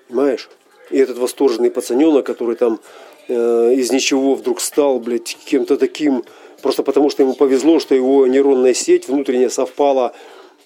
Понимаешь? 0.07 0.49
И 0.89 0.97
этот 0.97 1.17
восторженный 1.17 1.71
пацаненок, 1.71 2.25
который 2.25 2.55
там 2.55 2.79
э, 3.27 3.73
из 3.73 3.91
ничего 3.91 4.35
вдруг 4.35 4.61
стал, 4.61 4.99
блядь, 4.99 5.37
кем-то 5.45 5.77
таким, 5.77 6.23
просто 6.61 6.83
потому 6.83 7.09
что 7.09 7.23
ему 7.23 7.33
повезло, 7.33 7.79
что 7.79 7.95
его 7.95 8.25
нейронная 8.27 8.73
сеть 8.73 9.07
внутренняя 9.07 9.49
совпала 9.49 10.13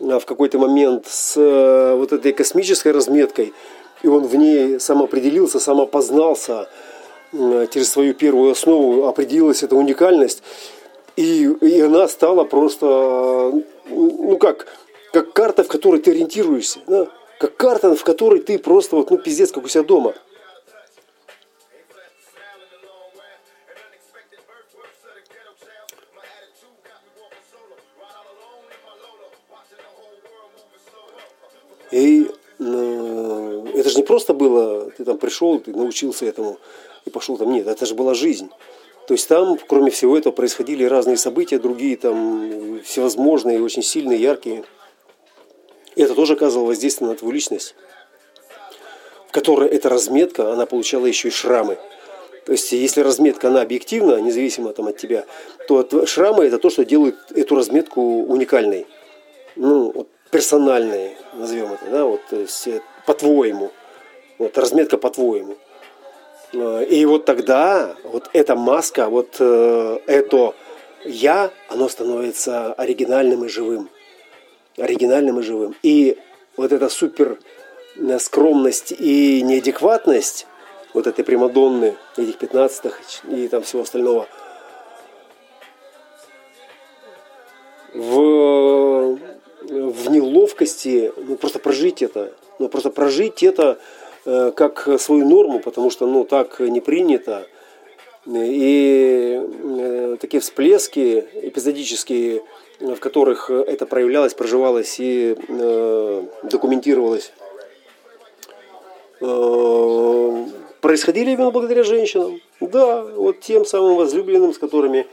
Э, 0.02 0.20
в 0.20 0.26
какой-то 0.26 0.58
момент 0.58 1.06
с 1.08 1.36
э, 1.38 1.96
вот 1.96 2.12
этой 2.12 2.34
космической 2.34 2.92
разметкой, 2.92 3.54
и 4.04 4.08
он 4.08 4.26
в 4.26 4.36
ней 4.36 4.80
самоопределился, 4.80 5.60
самопознался 5.60 6.68
э, 7.34 7.68
через 7.72 7.90
свою 7.90 8.14
первую 8.14 8.52
основу, 8.52 9.06
определилась 9.06 9.64
эта 9.64 9.76
уникальность, 9.76 10.44
и, 11.22 11.68
и 11.68 11.82
она 11.82 12.08
стала 12.08 12.44
просто, 12.44 13.64
ну 13.90 14.38
как, 14.38 14.68
как 15.14 15.34
карта, 15.34 15.64
в 15.64 15.68
которой 15.68 16.02
ты 16.02 16.12
ориентируешься, 16.12 16.80
да? 16.88 17.08
как 17.40 17.56
карта, 17.56 17.96
в 17.96 18.04
которой 18.04 18.40
ты 18.40 18.60
просто 18.60 18.96
вот, 18.96 19.12
ну 19.12 19.18
пиздец, 19.18 19.52
как 19.52 19.66
у 19.66 19.68
себя 19.68 19.84
дома– 19.84 20.14
И 31.92 32.32
э, 32.60 33.64
это 33.76 33.90
же 33.90 33.98
не 33.98 34.04
просто 34.04 34.34
было, 34.34 34.90
ты 34.92 35.04
там 35.04 35.18
пришел, 35.18 35.60
ты 35.60 35.72
научился 35.76 36.26
этому 36.26 36.58
и 37.06 37.10
пошел 37.10 37.38
там. 37.38 37.52
Нет, 37.52 37.68
это 37.68 37.86
же 37.86 37.96
была 37.96 38.14
жизнь. 38.14 38.50
То 39.12 39.16
есть 39.16 39.28
там, 39.28 39.60
кроме 39.68 39.92
всего 39.92 40.18
этого, 40.18 40.32
происходили 40.32 40.86
разные 40.86 41.18
события, 41.18 41.60
другие 41.60 41.98
там 41.98 42.80
всевозможные, 42.86 43.62
очень 43.62 43.84
сильные, 43.84 44.22
яркие. 44.22 44.64
И 45.98 46.02
это 46.02 46.16
тоже 46.16 46.36
оказывало 46.36 46.68
воздействие 46.68 47.10
на 47.10 47.18
твою 47.18 47.34
личность, 47.34 47.76
в 49.28 49.34
которой 49.34 49.68
эта 49.68 49.90
разметка, 49.90 50.54
она 50.54 50.66
получала 50.66 51.08
еще 51.08 51.28
и 51.28 51.32
шрамы. 51.32 51.78
То 52.46 52.54
есть, 52.54 52.72
если 52.72 53.02
разметка, 53.02 53.50
она 53.50 53.60
объективна, 53.60 54.16
независимо 54.22 54.72
там, 54.72 54.88
от 54.88 54.96
тебя, 54.96 55.26
то 55.68 56.06
шрамы– 56.06 56.46
это 56.46 56.58
то, 56.58 56.70
что 56.70 56.86
делает 56.86 57.18
эту 57.36 57.58
разметку 57.58 58.02
уникальной. 58.02 58.88
Ну, 59.58 59.92
вот 59.92 60.08
персональные, 60.30 61.18
назовем 61.34 61.74
это, 61.74 61.86
да, 61.92 62.06
вот, 62.06 62.22
есть 62.32 62.66
э, 62.68 62.80
по-твоему, 63.06 63.72
вот 64.38 64.58
разметка 64.58 64.98
по-твоему. 64.98 65.58
Э, 66.54 66.84
и 66.84 67.06
вот 67.06 67.26
тогда 67.26 67.96
вот 68.04 68.30
эта 68.34 68.56
маска, 68.56 69.10
вот 69.10 69.38
э, 69.40 70.00
это 70.08 70.54
я, 71.06 71.52
оно 71.70 71.90
становится 71.90 72.74
оригинальным 72.74 73.46
и 73.46 73.48
живым. 73.48 73.90
Оригинальным 74.78 75.40
и 75.40 75.44
живым. 75.44 75.76
И 75.84 76.18
вот 76.58 76.72
эта 76.72 76.90
супер 76.90 77.40
скромность 78.20 78.94
и 78.98 79.42
неадекватность 79.42 80.48
вот 80.94 81.08
этой 81.08 81.24
Примадонны, 81.24 81.96
этих 82.18 82.38
пятнадцатых 82.38 83.00
и 83.30 83.48
там 83.48 83.64
всего 83.64 83.84
остального, 83.84 84.28
в 87.94 89.20
в 89.72 90.10
неловкости, 90.10 91.12
ну, 91.16 91.36
просто 91.36 91.60
прожить 91.60 92.02
это, 92.02 92.34
ну, 92.60 92.68
просто 92.68 92.90
прожить 92.90 93.44
это 93.44 93.78
э, 93.78 94.01
как 94.24 94.88
свою 95.00 95.28
норму, 95.28 95.60
потому 95.60 95.90
что, 95.90 96.06
ну, 96.08 96.24
так 96.26 96.60
не 96.60 96.80
принято. 96.80 97.48
И 98.28 99.42
э, 99.42 100.18
такие 100.22 100.42
всплески 100.42 101.26
эпизодические, 101.42 102.44
в 102.80 102.98
которых 102.98 103.50
это 103.50 103.88
проявлялось, 103.88 104.36
проживалось 104.36 105.00
и 105.00 105.36
э, 105.48 106.24
документировалось, 106.44 107.34
э, 109.22 110.46
происходили 110.82 111.32
именно 111.32 111.50
благодаря 111.50 111.84
женщинам. 111.84 112.40
Да, 112.60 113.02
вот 113.02 113.40
тем 113.40 113.66
самым 113.66 113.96
возлюбленным, 113.96 114.54
с 114.54 114.60
которыми 114.60 115.08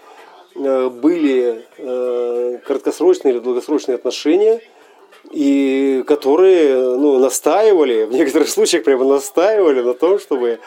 Э, 0.58 0.88
были 0.88 1.64
э, 1.76 2.58
краткосрочные 2.64 3.34
или 3.34 3.40
долгосрочные 3.40 3.94
отношения, 3.94 4.60
и 5.30 6.04
которые 6.06 6.96
ну, 6.96 7.18
настаивали, 7.18 8.04
в 8.04 8.12
некоторых 8.12 8.48
случаях 8.48 8.84
прямо 8.84 9.04
настаивали 9.04 9.82
на 9.82 9.94
том, 9.94 10.18
чтобы, 10.18 10.58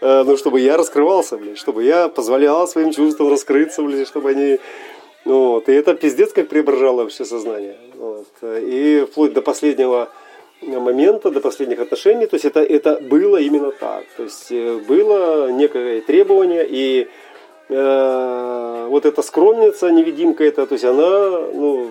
э, 0.00 0.22
ну, 0.24 0.36
чтобы 0.36 0.60
я 0.60 0.76
раскрывался, 0.76 1.36
блядь, 1.36 1.58
чтобы 1.58 1.84
я 1.84 2.08
позволял 2.08 2.66
своим 2.66 2.92
чувствам 2.92 3.30
раскрыться, 3.30 3.82
блядь, 3.82 4.08
чтобы 4.08 4.30
они... 4.30 4.58
Ну, 5.24 5.52
вот, 5.52 5.68
и 5.68 5.72
это 5.72 5.94
пиздец 5.94 6.32
как 6.32 6.48
преображало 6.48 7.02
вообще 7.02 7.24
сознание. 7.24 7.76
Вот. 7.96 8.26
И 8.42 9.06
вплоть 9.10 9.32
до 9.32 9.42
последнего 9.42 10.08
момента, 10.62 11.30
до 11.30 11.40
последних 11.40 11.80
отношений, 11.80 12.26
то 12.26 12.36
есть 12.36 12.44
это, 12.44 12.60
это 12.60 13.00
было 13.00 13.36
именно 13.38 13.72
так. 13.72 14.04
То 14.16 14.22
есть 14.22 14.52
было 14.86 15.50
некое 15.50 16.00
требование, 16.00 16.64
и 16.68 17.08
Э, 17.68 18.86
вот 18.88 19.06
эта 19.06 19.22
скромница, 19.22 19.90
невидимка 19.90 20.44
эта, 20.44 20.66
то 20.66 20.74
есть 20.74 20.84
она 20.84 21.30
ну, 21.52 21.90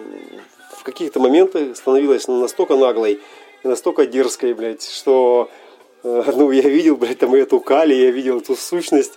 в 0.85 0.91
каких-то 0.93 1.19
моментах 1.19 1.75
становилась 1.75 2.27
настолько 2.27 2.75
наглой 2.75 3.19
настолько 3.63 4.05
дерзкой, 4.05 4.53
блядь, 4.53 4.87
что 4.87 5.49
э, 6.03 6.23
ну, 6.35 6.51
я 6.51 6.61
видел, 6.61 6.95
блядь, 6.95 7.17
там 7.17 7.33
эту 7.33 7.59
Кали, 7.59 7.95
я 7.95 8.11
видел 8.11 8.37
эту 8.37 8.55
сущность 8.55 9.13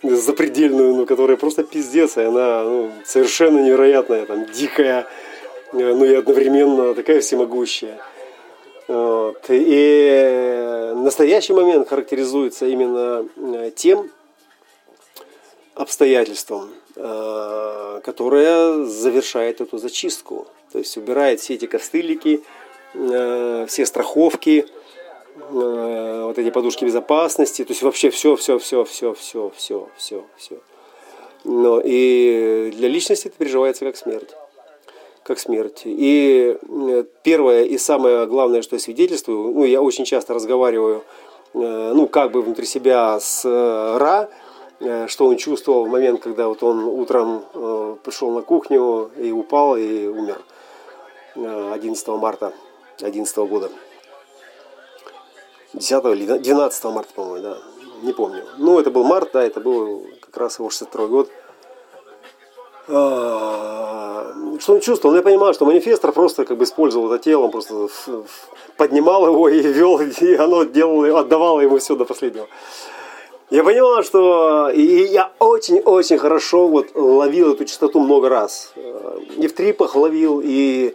запредельную, 0.00 0.94
ну, 0.94 1.06
которая 1.06 1.36
просто 1.36 1.64
пиздец, 1.64 2.16
и 2.18 2.20
она 2.20 2.62
ну, 2.62 2.92
совершенно 3.04 3.58
невероятная, 3.58 4.26
там, 4.26 4.46
дикая, 4.46 5.08
ну 5.72 6.04
и 6.04 6.14
одновременно 6.14 6.94
такая 6.94 7.20
всемогущая. 7.20 7.98
Вот. 8.86 9.44
И 9.48 10.92
настоящий 10.94 11.52
момент 11.52 11.88
характеризуется 11.88 12.66
именно 12.66 13.28
тем 13.74 14.08
обстоятельством, 15.74 16.70
которое 16.94 18.84
завершает 18.84 19.60
эту 19.60 19.78
зачистку. 19.78 20.46
То 20.72 20.78
есть 20.78 20.96
убирает 20.96 21.40
все 21.40 21.54
эти 21.54 21.66
костылики, 21.66 22.42
все 22.92 23.86
страховки, 23.86 24.66
вот 25.50 26.38
эти 26.38 26.50
подушки 26.50 26.84
безопасности, 26.84 27.64
то 27.64 27.72
есть 27.72 27.82
вообще 27.82 28.10
все, 28.10 28.36
все, 28.36 28.58
все, 28.58 28.84
все, 28.84 29.14
все, 29.14 29.52
все, 29.56 29.88
все, 29.96 30.24
все. 30.36 30.58
Но 31.44 31.80
и 31.82 32.72
для 32.76 32.88
личности 32.88 33.28
это 33.28 33.36
переживается 33.38 33.84
как 33.84 33.96
смерть. 33.96 34.30
Как 35.22 35.38
смерть. 35.38 35.82
И 35.84 36.56
первое 37.22 37.64
и 37.64 37.78
самое 37.78 38.26
главное, 38.26 38.62
что 38.62 38.76
я 38.76 38.80
свидетельствую, 38.80 39.54
ну, 39.54 39.64
я 39.64 39.80
очень 39.80 40.04
часто 40.04 40.34
разговариваю, 40.34 41.04
ну, 41.54 42.06
как 42.08 42.32
бы 42.32 42.42
внутри 42.42 42.66
себя 42.66 43.18
с 43.20 43.44
Ра, 43.44 44.28
что 45.06 45.26
он 45.26 45.36
чувствовал 45.36 45.84
в 45.84 45.88
момент, 45.88 46.20
когда 46.20 46.48
вот 46.48 46.62
он 46.62 46.84
утром 46.84 47.44
пришел 48.02 48.30
на 48.32 48.42
кухню 48.42 49.10
и 49.16 49.30
упал 49.30 49.76
и 49.76 50.06
умер 50.06 50.40
11 51.44 52.08
марта 52.08 52.52
2011 52.98 53.36
года. 53.38 53.70
10 55.74 56.04
или 56.04 56.38
12 56.38 56.84
марта, 56.84 57.12
по-моему, 57.14 57.42
да, 57.42 57.58
не 58.02 58.12
помню. 58.12 58.42
Ну, 58.56 58.78
это 58.80 58.90
был 58.90 59.04
март, 59.04 59.30
да, 59.32 59.44
это 59.44 59.60
был 59.60 60.06
как 60.20 60.36
раз 60.36 60.58
его 60.58 60.70
62 60.70 61.06
год. 61.06 61.30
А, 62.88 64.34
что 64.58 64.74
он 64.74 64.80
чувствовал? 64.80 65.12
Ну, 65.12 65.18
я 65.18 65.22
понимаю, 65.22 65.52
что 65.54 65.66
манифестор 65.66 66.12
просто 66.12 66.44
как 66.44 66.56
бы 66.56 66.64
использовал 66.64 67.12
это 67.12 67.22
тело, 67.22 67.44
он 67.44 67.50
просто 67.50 67.88
поднимал 68.76 69.26
его 69.26 69.48
и 69.48 69.60
вел, 69.60 70.00
и 70.00 70.34
оно 70.34 70.64
делало, 70.64 71.20
отдавало 71.20 71.60
ему 71.60 71.78
все 71.78 71.96
до 71.96 72.04
последнего. 72.04 72.48
Я 73.50 73.64
понимал, 73.64 74.02
что 74.02 74.68
и 74.70 75.04
я 75.04 75.32
очень-очень 75.38 76.18
хорошо 76.18 76.68
вот 76.68 76.94
ловил 76.94 77.54
эту 77.54 77.64
частоту 77.64 78.00
много 78.00 78.28
раз. 78.28 78.72
И 79.36 79.46
в 79.46 79.54
трипах 79.54 79.96
ловил, 79.96 80.42
и 80.44 80.94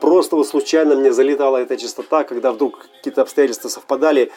просто 0.00 0.36
вот 0.36 0.46
случайно 0.46 0.94
мне 0.94 1.12
залетала 1.12 1.58
эта 1.58 1.76
частота, 1.76 2.24
когда 2.24 2.52
вдруг 2.52 2.86
какие-то 2.96 3.22
обстоятельства 3.22 3.68
совпадали, 3.68 4.30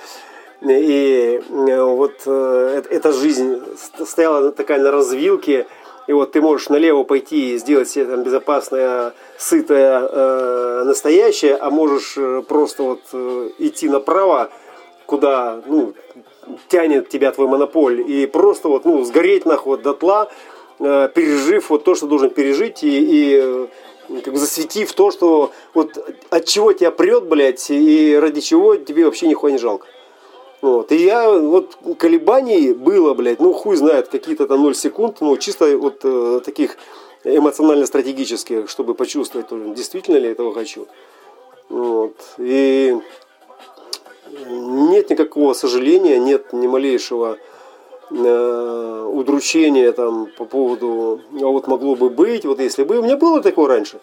и 0.62 1.42
э, 1.50 1.82
вот 1.82 2.14
э, 2.26 2.84
эта 2.90 3.14
жизнь 3.14 3.62
стояла 4.06 4.52
такая 4.52 4.80
на 4.80 4.92
развилке, 4.92 5.68
и 6.08 6.12
вот 6.12 6.32
ты 6.34 6.42
можешь 6.42 6.70
налево 6.70 7.04
пойти 7.04 7.54
и 7.54 7.58
сделать 7.58 7.90
себе 7.90 8.06
там 8.06 8.24
безопасное, 8.24 9.14
сытое, 9.38 10.02
э, 10.02 10.84
настоящее, 10.86 11.56
а 11.56 11.70
можешь 11.70 12.18
просто 12.48 12.84
вот 12.84 13.02
идти 13.60 13.88
направо, 13.88 14.50
куда, 15.06 15.62
ну, 15.66 15.94
тянет 16.68 17.10
тебя 17.10 17.32
твой 17.32 17.48
монополь, 17.48 18.02
и 18.02 18.26
просто 18.26 18.68
вот, 18.68 18.86
ну, 18.86 19.04
сгореть 19.04 19.46
нахуй 19.46 19.78
дотла, 19.78 20.30
э, 20.80 21.10
пережив 21.14 21.70
вот 21.70 21.84
то, 21.84 21.96
что 21.96 22.08
должен 22.08 22.30
пережить, 22.30 22.84
и, 22.84 22.90
и 22.90 23.70
как 24.24 24.34
бы 24.34 24.40
засветив 24.40 24.92
то, 24.94 25.12
что 25.12 25.52
вот 25.74 25.98
от 26.30 26.46
чего 26.46 26.74
тебя 26.74 26.92
прет, 26.92 27.26
блядь, 27.26 27.70
и 27.70 28.16
ради 28.16 28.42
чего 28.42 28.76
тебе 28.76 29.06
вообще 29.06 29.28
нихуя 29.28 29.54
не 29.54 29.60
жалко. 29.60 29.88
Вот. 30.62 30.92
И 30.92 30.98
я, 30.98 31.32
вот, 31.32 31.78
колебаний 31.98 32.74
было, 32.74 33.14
блядь, 33.14 33.40
ну, 33.40 33.54
хуй 33.54 33.76
знает, 33.76 34.10
какие-то 34.10 34.48
там 34.48 34.62
0 34.62 34.76
секунд, 34.76 35.18
ну, 35.22 35.38
чисто 35.38 35.78
вот 35.78 36.02
э, 36.04 36.42
таких 36.44 36.78
эмоционально-стратегических, 37.24 38.70
чтобы 38.70 38.94
почувствовать, 38.94 39.48
действительно 39.74 40.18
ли 40.18 40.30
этого 40.30 40.54
хочу. 40.54 40.88
Вот. 41.70 42.16
И 42.38 42.98
нет 44.48 45.10
никакого 45.10 45.54
сожаления, 45.54 46.18
нет 46.20 46.52
ни 46.52 46.68
малейшего 46.68 47.38
э, 48.12 49.10
удручения 49.12 49.92
там 49.92 50.28
по 50.38 50.46
поводу, 50.46 51.22
а 51.34 51.46
вот 51.46 51.68
могло 51.68 51.96
бы 51.96 52.10
быть, 52.10 52.46
вот 52.46 52.60
если 52.60 52.84
бы. 52.84 53.00
У 53.00 53.04
меня 53.04 53.18
было 53.18 53.42
такое 53.42 53.68
раньше. 53.68 54.00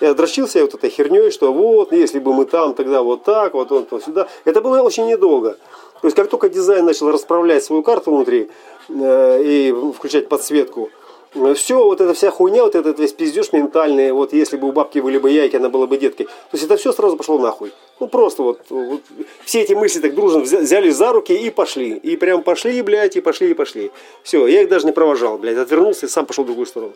Я 0.00 0.14
дрочился 0.14 0.62
вот 0.62 0.74
этой 0.74 0.90
херней, 0.90 1.30
что 1.30 1.52
вот, 1.52 1.92
если 1.92 2.20
бы 2.20 2.32
мы 2.32 2.44
там, 2.44 2.74
тогда 2.74 3.02
вот 3.02 3.24
так, 3.24 3.54
вот 3.54 3.72
он 3.72 3.86
вот 3.90 4.04
сюда. 4.04 4.28
Это 4.44 4.60
было 4.60 4.80
очень 4.82 5.06
недолго. 5.06 5.56
То 6.00 6.06
есть, 6.06 6.16
как 6.16 6.28
только 6.28 6.48
дизайн 6.48 6.84
начал 6.84 7.10
расправлять 7.10 7.64
свою 7.64 7.82
карту 7.82 8.12
внутри 8.12 8.48
э, 8.88 9.42
и 9.42 9.74
включать 9.96 10.28
подсветку, 10.28 10.90
э, 11.34 11.54
все, 11.54 11.82
вот 11.82 12.00
эта 12.00 12.14
вся 12.14 12.30
хуйня, 12.30 12.62
вот 12.62 12.76
этот 12.76 13.00
весь 13.00 13.12
пиздеж 13.12 13.52
ментальный, 13.52 14.12
вот 14.12 14.32
если 14.32 14.56
бы 14.56 14.68
у 14.68 14.72
бабки 14.72 15.00
были 15.00 15.18
бы 15.18 15.30
яйки, 15.30 15.56
она 15.56 15.68
была 15.68 15.88
бы 15.88 15.98
деткой. 15.98 16.26
То 16.26 16.32
есть 16.52 16.64
это 16.64 16.76
все 16.76 16.92
сразу 16.92 17.16
пошло 17.16 17.38
нахуй. 17.38 17.72
Ну 18.00 18.06
просто 18.06 18.42
вот, 18.42 18.60
вот 18.70 19.02
все 19.44 19.62
эти 19.62 19.72
мысли 19.72 20.00
так 20.00 20.14
дружно 20.14 20.40
взяли 20.40 20.90
за 20.90 21.12
руки 21.12 21.32
и 21.32 21.50
пошли. 21.50 21.96
И 21.96 22.16
прям 22.16 22.42
пошли, 22.42 22.80
блядь, 22.82 23.16
и 23.16 23.20
пошли, 23.20 23.50
и 23.50 23.54
пошли. 23.54 23.90
Все, 24.22 24.46
я 24.46 24.62
их 24.62 24.68
даже 24.68 24.86
не 24.86 24.92
провожал, 24.92 25.36
блядь, 25.38 25.56
отвернулся 25.56 26.06
и 26.06 26.08
сам 26.08 26.24
пошел 26.24 26.44
в 26.44 26.46
другую 26.46 26.66
сторону. 26.66 26.92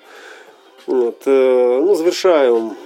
Вот, 0.86 1.22
э, 1.26 1.80
ну, 1.82 1.94
завершаем. 1.94 2.76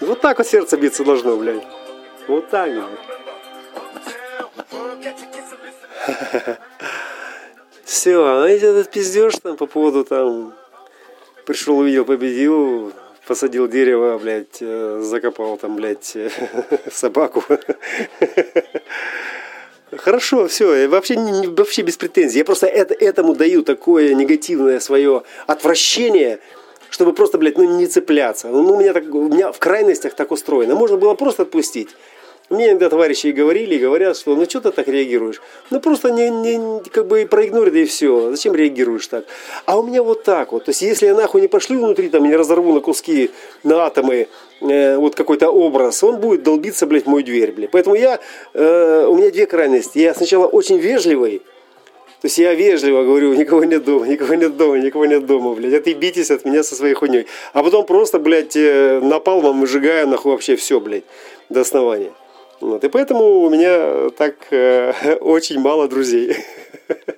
Вот 0.00 0.20
так 0.20 0.38
вот 0.38 0.46
сердце 0.46 0.76
биться 0.78 1.04
должно, 1.04 1.36
блядь. 1.36 1.66
Вот 2.28 2.48
так. 2.48 2.70
Все, 7.84 8.24
а 8.24 8.48
этот 8.48 8.90
пиздеж 8.90 9.36
там 9.42 9.56
по 9.56 9.66
поводу 9.66 10.04
там 10.04 10.54
пришел, 11.48 11.78
увидел, 11.78 12.04
победил, 12.04 12.92
посадил 13.26 13.68
дерево, 13.68 14.18
блядь, 14.18 14.58
э, 14.60 15.00
закопал 15.02 15.56
там, 15.56 15.76
блядь, 15.76 16.14
собаку. 16.92 17.42
Хорошо, 19.96 20.46
все, 20.46 20.86
вообще, 20.88 21.16
вообще 21.46 21.80
без 21.80 21.96
претензий. 21.96 22.40
Я 22.40 22.44
просто 22.44 22.66
это, 22.66 22.92
этому 22.92 23.34
даю 23.34 23.62
такое 23.62 24.12
негативное 24.12 24.78
свое 24.78 25.22
отвращение, 25.46 26.40
чтобы 26.90 27.14
просто, 27.14 27.38
блядь, 27.38 27.56
ну 27.56 27.78
не 27.78 27.86
цепляться. 27.86 28.48
Ну, 28.48 28.74
у 28.74 28.78
меня, 28.78 28.92
так, 28.92 29.04
у 29.04 29.28
меня 29.28 29.50
в 29.50 29.58
крайностях 29.58 30.12
так 30.12 30.30
устроено. 30.30 30.74
Можно 30.74 30.98
было 30.98 31.14
просто 31.14 31.44
отпустить. 31.44 31.88
Мне 32.50 32.68
иногда 32.68 32.88
товарищи 32.88 33.26
и 33.26 33.32
говорили, 33.32 33.74
и 33.74 33.78
говорят, 33.78 34.16
что 34.16 34.34
ну 34.34 34.44
что 34.44 34.62
ты 34.62 34.70
так 34.70 34.88
реагируешь? 34.88 35.42
Ну 35.70 35.80
просто 35.80 36.10
не, 36.10 36.30
не, 36.30 36.80
как 36.90 37.06
бы 37.06 37.26
проигнорируй, 37.26 37.82
и 37.82 37.84
все. 37.84 38.30
Зачем 38.30 38.54
реагируешь 38.54 39.06
так? 39.06 39.24
А 39.66 39.78
у 39.78 39.82
меня 39.82 40.02
вот 40.02 40.24
так 40.24 40.52
вот. 40.52 40.64
То 40.64 40.70
есть 40.70 40.80
если 40.80 41.06
я 41.06 41.14
нахуй 41.14 41.42
не 41.42 41.48
пошлю 41.48 41.78
внутри, 41.78 42.08
там, 42.08 42.24
не 42.24 42.34
разорву 42.34 42.72
на 42.72 42.80
куски, 42.80 43.30
на 43.64 43.84
атомы, 43.84 44.28
э, 44.62 44.96
вот 44.96 45.14
какой-то 45.14 45.50
образ, 45.50 46.02
он 46.02 46.20
будет 46.20 46.42
долбиться, 46.42 46.86
блядь, 46.86 47.04
в 47.04 47.08
мою 47.08 47.22
дверь, 47.22 47.52
блядь. 47.52 47.70
Поэтому 47.70 47.96
я, 47.96 48.18
э, 48.54 49.06
у 49.06 49.14
меня 49.14 49.30
две 49.30 49.44
крайности. 49.44 49.98
Я 49.98 50.14
сначала 50.14 50.46
очень 50.46 50.78
вежливый, 50.78 51.42
то 52.20 52.26
есть 52.26 52.38
я 52.38 52.54
вежливо 52.54 53.04
говорю, 53.04 53.34
никого 53.34 53.62
нет 53.62 53.84
дома, 53.84 54.08
никого 54.08 54.34
нет 54.34 54.56
дома, 54.56 54.78
никого 54.78 55.04
нет 55.06 55.26
дома, 55.26 55.54
блядь. 55.54 55.74
Отъебитесь 55.74 56.30
от 56.30 56.46
меня 56.46 56.62
со 56.62 56.74
своей 56.74 56.94
хуйней. 56.94 57.26
А 57.52 57.62
потом 57.62 57.84
просто, 57.84 58.18
блядь, 58.18 58.56
э, 58.56 59.00
напалмом 59.00 59.60
выжигаю 59.60 60.08
нахуй 60.08 60.32
вообще 60.32 60.56
все, 60.56 60.80
блядь, 60.80 61.04
до 61.48 61.60
основания. 61.60 62.12
Вот, 62.60 62.82
и 62.82 62.88
поэтому 62.88 63.40
у 63.40 63.50
меня 63.50 64.10
так 64.10 64.34
э, 64.50 65.16
очень 65.20 65.60
мало 65.60 65.88
друзей. 65.88 66.36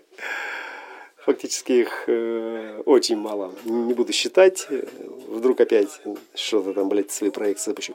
Фактически 1.24 1.72
их 1.72 2.04
э, 2.06 2.82
очень 2.84 3.16
мало. 3.16 3.52
Не 3.64 3.94
буду 3.94 4.12
считать. 4.12 4.66
Вдруг 5.28 5.60
опять 5.60 6.00
что-то 6.34 6.72
там, 6.72 6.88
блядь, 6.88 7.10
свои 7.10 7.30
проекты 7.30 7.64
запущу. 7.64 7.94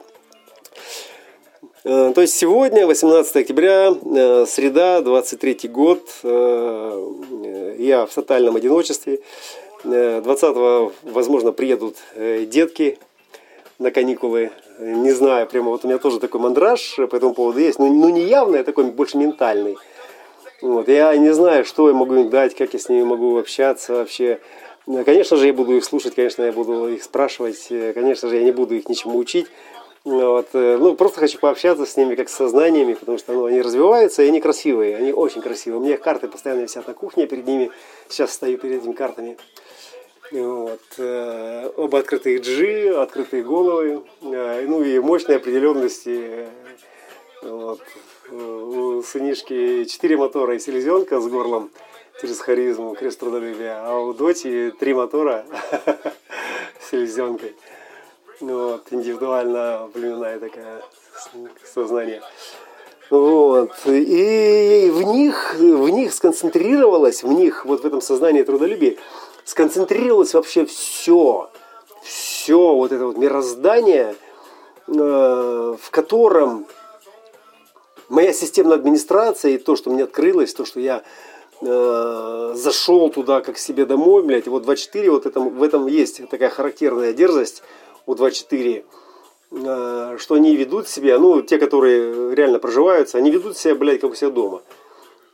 Э, 1.88 2.12
то 2.12 2.20
есть 2.20 2.34
сегодня, 2.34 2.84
18 2.84 3.36
октября, 3.36 3.94
э, 3.94 4.46
среда, 4.48 5.02
23 5.02 5.68
год. 5.68 6.02
Э, 6.24 7.76
я 7.78 8.06
в 8.06 8.12
тотальном 8.12 8.56
одиночестве. 8.56 9.20
20-го, 9.84 10.92
возможно, 11.02 11.52
приедут 11.52 11.96
детки 12.16 12.98
на 13.78 13.92
каникулы 13.92 14.50
не 14.78 15.12
знаю, 15.12 15.46
прямо 15.46 15.70
вот 15.70 15.84
у 15.84 15.88
меня 15.88 15.98
тоже 15.98 16.20
такой 16.20 16.40
мандраж 16.40 16.96
по 17.10 17.16
этому 17.16 17.34
поводу 17.34 17.58
есть, 17.58 17.78
но, 17.78 17.86
ну 17.86 18.08
не 18.08 18.22
явный, 18.22 18.60
а 18.60 18.64
такой 18.64 18.84
больше 18.84 19.16
ментальный. 19.16 19.76
Вот, 20.62 20.88
я 20.88 21.16
не 21.16 21.32
знаю, 21.34 21.64
что 21.64 21.88
я 21.88 21.94
могу 21.94 22.14
им 22.14 22.30
дать, 22.30 22.54
как 22.54 22.72
я 22.72 22.78
с 22.78 22.88
ними 22.88 23.02
могу 23.02 23.38
общаться 23.38 23.94
вообще. 23.94 24.40
Конечно 25.04 25.36
же, 25.36 25.46
я 25.46 25.52
буду 25.52 25.76
их 25.76 25.84
слушать, 25.84 26.14
конечно, 26.14 26.42
я 26.42 26.52
буду 26.52 26.88
их 26.88 27.02
спрашивать, 27.02 27.68
конечно 27.94 28.28
же, 28.28 28.36
я 28.36 28.44
не 28.44 28.52
буду 28.52 28.74
их 28.74 28.88
ничему 28.88 29.18
учить. 29.18 29.46
Вот, 30.06 30.50
э, 30.52 30.76
ну, 30.78 30.94
просто 30.94 31.18
хочу 31.18 31.40
пообщаться 31.40 31.84
с 31.84 31.96
ними 31.96 32.14
как 32.14 32.28
с 32.28 32.32
сознаниями, 32.32 32.94
потому 32.94 33.18
что 33.18 33.32
ну, 33.32 33.46
они 33.46 33.60
развиваются, 33.60 34.22
и 34.22 34.28
они 34.28 34.40
красивые, 34.40 34.96
они 34.96 35.12
очень 35.12 35.42
красивые. 35.42 35.80
У 35.80 35.84
меня 35.84 35.96
карты 35.96 36.28
постоянно 36.28 36.60
висят 36.60 36.86
на 36.86 36.94
кухне 36.94 37.26
перед 37.26 37.44
ними, 37.44 37.72
сейчас 38.08 38.32
стою 38.32 38.56
перед 38.56 38.82
этими 38.82 38.92
картами. 38.92 39.36
Вот. 40.32 40.80
Э, 40.98 41.70
оба 41.76 42.00
открытые 42.00 42.38
G, 42.38 43.00
открытые 43.00 43.42
головы, 43.42 44.02
э, 44.22 44.66
ну 44.66 44.82
и 44.82 44.98
мощной 44.98 45.36
определенности. 45.36 46.48
Вот. 47.42 47.80
У 48.30 49.02
сынишки 49.02 49.84
4 49.84 50.16
мотора 50.16 50.56
и 50.56 50.58
селезенка 50.58 51.20
с 51.20 51.28
горлом. 51.28 51.70
через 52.20 52.40
харизму, 52.40 52.94
крест 52.94 53.20
трудолюбия. 53.20 53.82
А 53.84 53.98
у 53.98 54.14
Доти 54.14 54.72
три 54.80 54.94
мотора 54.94 55.44
с 56.80 56.90
селезенкой. 56.90 57.54
Вот, 58.40 58.86
индивидуально 58.90 59.88
племенная 59.92 60.38
такая 60.38 60.82
сознание. 61.64 62.22
Вот. 63.10 63.72
И 63.86 64.90
в 64.92 65.02
них, 65.02 65.54
в 65.58 65.88
них 65.88 66.12
сконцентрировалось, 66.12 67.22
в 67.22 67.32
них, 67.32 67.64
вот 67.64 67.82
в 67.82 67.86
этом 67.86 68.00
сознании 68.00 68.42
трудолюбия, 68.42 68.96
сконцентрировалось 69.46 70.34
вообще 70.34 70.66
все. 70.66 71.48
Все 72.02 72.74
вот 72.74 72.92
это 72.92 73.06
вот 73.06 73.16
мироздание, 73.16 74.14
э, 74.86 74.92
в 74.92 75.90
котором 75.90 76.66
моя 78.08 78.32
системная 78.32 78.76
администрация 78.76 79.52
и 79.52 79.58
то, 79.58 79.76
что 79.76 79.90
мне 79.90 80.04
открылось, 80.04 80.52
то, 80.52 80.64
что 80.64 80.78
я 80.78 81.02
э, 81.62 82.52
зашел 82.54 83.08
туда 83.08 83.40
как 83.40 83.58
себе 83.58 83.86
домой, 83.86 84.22
блядь, 84.22 84.46
и 84.46 84.50
вот 84.50 84.64
24, 84.64 85.10
вот 85.10 85.26
этом, 85.26 85.50
в 85.50 85.62
этом 85.62 85.86
есть 85.86 86.28
такая 86.28 86.50
характерная 86.50 87.12
дерзость 87.12 87.62
у 88.06 88.14
24, 88.14 88.84
э, 89.52 90.16
что 90.18 90.34
они 90.34 90.54
ведут 90.56 90.88
себя, 90.88 91.18
ну, 91.18 91.42
те, 91.42 91.58
которые 91.58 92.34
реально 92.34 92.58
проживаются, 92.58 93.18
они 93.18 93.30
ведут 93.30 93.56
себя, 93.56 93.74
блядь, 93.74 94.00
как 94.00 94.12
у 94.12 94.14
себя 94.14 94.30
дома. 94.30 94.62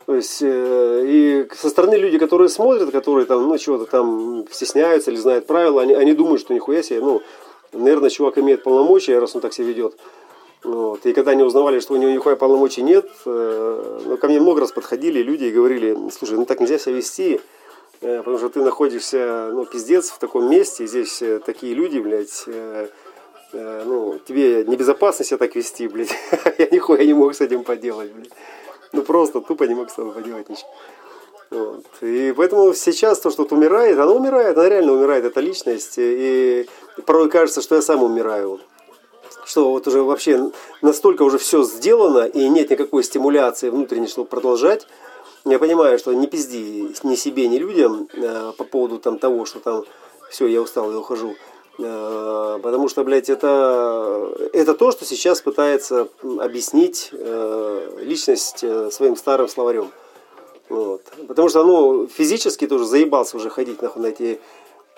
То 0.06 0.16
есть, 0.16 0.38
э, 0.42 1.04
и 1.06 1.48
со 1.54 1.68
стороны 1.68 1.94
люди, 1.94 2.18
которые 2.18 2.48
смотрят, 2.48 2.90
которые 2.90 3.24
там, 3.26 3.48
ну, 3.48 3.56
чего-то 3.58 3.86
там 3.86 4.46
стесняются 4.50 5.10
или 5.10 5.18
знают 5.18 5.46
правила, 5.46 5.82
они, 5.82 5.94
они 5.94 6.12
думают, 6.12 6.40
что 6.40 6.54
нихуя 6.54 6.82
себе, 6.82 7.00
ну, 7.00 7.22
наверное, 7.72 8.10
чувак 8.10 8.38
имеет 8.38 8.62
полномочия, 8.62 9.18
раз 9.18 9.34
он 9.34 9.40
так 9.40 9.52
себя 9.52 9.68
ведет. 9.68 9.96
Вот. 10.64 11.04
И 11.06 11.12
когда 11.12 11.32
они 11.32 11.42
узнавали, 11.42 11.80
что 11.80 11.94
у 11.94 11.96
него 11.96 12.10
нихуя 12.10 12.36
полномочий 12.36 12.82
нет, 12.82 13.08
э, 13.26 14.00
ну, 14.06 14.16
ко 14.16 14.28
мне 14.28 14.40
много 14.40 14.60
раз 14.60 14.72
подходили 14.72 15.22
люди 15.22 15.44
и 15.44 15.50
говорили, 15.50 15.96
слушай, 16.16 16.36
ну 16.36 16.46
так 16.46 16.60
нельзя 16.60 16.78
себя 16.78 16.94
вести, 16.94 17.40
э, 18.00 18.18
потому 18.18 18.38
что 18.38 18.48
ты 18.48 18.62
находишься, 18.62 19.50
ну, 19.52 19.64
пиздец, 19.66 20.10
в 20.10 20.18
таком 20.18 20.48
месте, 20.48 20.86
здесь 20.86 21.20
э, 21.22 21.40
такие 21.40 21.74
люди, 21.74 21.98
блядь, 21.98 22.44
э, 22.46 22.88
э, 23.52 23.82
ну, 23.84 24.20
тебе 24.24 24.64
небезопасно 24.64 25.24
себя 25.24 25.38
так 25.38 25.54
вести, 25.56 25.88
блядь. 25.88 26.14
Я 26.58 26.68
нихуя 26.70 27.04
не 27.04 27.14
мог 27.14 27.34
с 27.34 27.40
этим 27.40 27.64
поделать, 27.64 28.12
блядь. 28.12 28.30
Ну, 28.92 29.02
просто 29.02 29.40
тупо 29.40 29.64
не 29.64 29.74
мог 29.74 29.90
с 29.90 29.94
этим 29.94 30.12
поделать 30.12 30.48
ничего. 30.48 30.68
Вот. 31.50 31.84
И 32.00 32.32
поэтому 32.36 32.72
сейчас 32.74 33.20
то, 33.20 33.30
что 33.30 33.44
умирает, 33.50 33.98
оно 33.98 34.16
умирает, 34.16 34.56
она 34.56 34.68
реально 34.68 34.92
умирает, 34.92 35.24
эта 35.24 35.40
личность. 35.40 35.94
И 35.98 36.66
порой 37.04 37.28
кажется, 37.28 37.60
что 37.60 37.74
я 37.74 37.82
сам 37.82 38.02
умираю 38.02 38.60
что 39.44 39.70
вот 39.70 39.86
уже 39.88 40.02
вообще 40.02 40.50
настолько 40.82 41.22
уже 41.22 41.38
все 41.38 41.62
сделано, 41.64 42.26
и 42.26 42.48
нет 42.48 42.70
никакой 42.70 43.02
стимуляции 43.02 43.70
внутренней, 43.70 44.06
чтобы 44.06 44.28
продолжать. 44.28 44.86
Я 45.44 45.58
понимаю, 45.58 45.98
что 45.98 46.12
не 46.12 46.26
пизди 46.26 46.94
ни 47.02 47.16
себе, 47.16 47.48
ни 47.48 47.58
людям 47.58 48.08
э, 48.12 48.52
по 48.56 48.64
поводу 48.64 48.98
там, 48.98 49.18
того, 49.18 49.44
что 49.44 49.58
там 49.58 49.84
все, 50.30 50.46
я 50.46 50.62
устал, 50.62 50.92
я 50.92 50.98
ухожу. 50.98 51.34
Э, 51.78 52.58
потому 52.62 52.88
что, 52.88 53.04
блядь, 53.04 53.30
это, 53.30 54.32
это 54.52 54.74
то, 54.74 54.90
что 54.92 55.04
сейчас 55.04 55.40
пытается 55.40 56.08
объяснить 56.22 57.10
э, 57.12 57.98
личность 58.00 58.62
э, 58.62 58.90
своим 58.90 59.16
старым 59.16 59.48
словарем. 59.48 59.90
Вот. 60.68 61.02
Потому 61.28 61.48
что, 61.48 61.64
ну, 61.64 62.06
физически 62.06 62.66
тоже 62.66 62.84
заебался 62.84 63.36
уже 63.36 63.50
ходить 63.50 63.80
нахуй 63.82 64.02
на 64.02 64.06
эти 64.06 64.40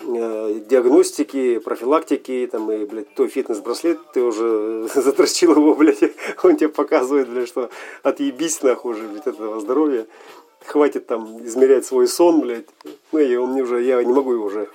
диагностики, 0.01 1.59
профилактики, 1.59 2.49
там, 2.51 2.71
и, 2.71 2.85
блядь, 2.85 3.15
твой 3.15 3.29
фитнес-браслет, 3.29 4.01
ты 4.13 4.23
уже 4.23 4.89
затрачил 4.95 5.53
его, 5.53 5.75
блядь, 5.75 6.03
он 6.43 6.57
тебе 6.57 6.69
показывает, 6.69 7.29
блядь, 7.29 7.49
что 7.49 7.71
отъебись 8.03 8.61
нахуй 8.63 8.95
уже, 8.95 9.07
блядь, 9.07 9.29
этого 9.29 9.61
здоровья. 9.61 10.07
Хватит 10.67 11.07
там 11.07 11.45
измерять 11.45 11.87
свой 11.87 12.09
сон, 12.09 12.41
блядь. 12.41 12.67
Ну, 13.13 13.19
и 13.21 13.37
он 13.37 13.53
мне 13.53 13.63
уже, 13.63 13.83
я 13.83 14.03
не 14.03 14.13
могу 14.13 14.33
его 14.33 14.47
уже 14.47 14.69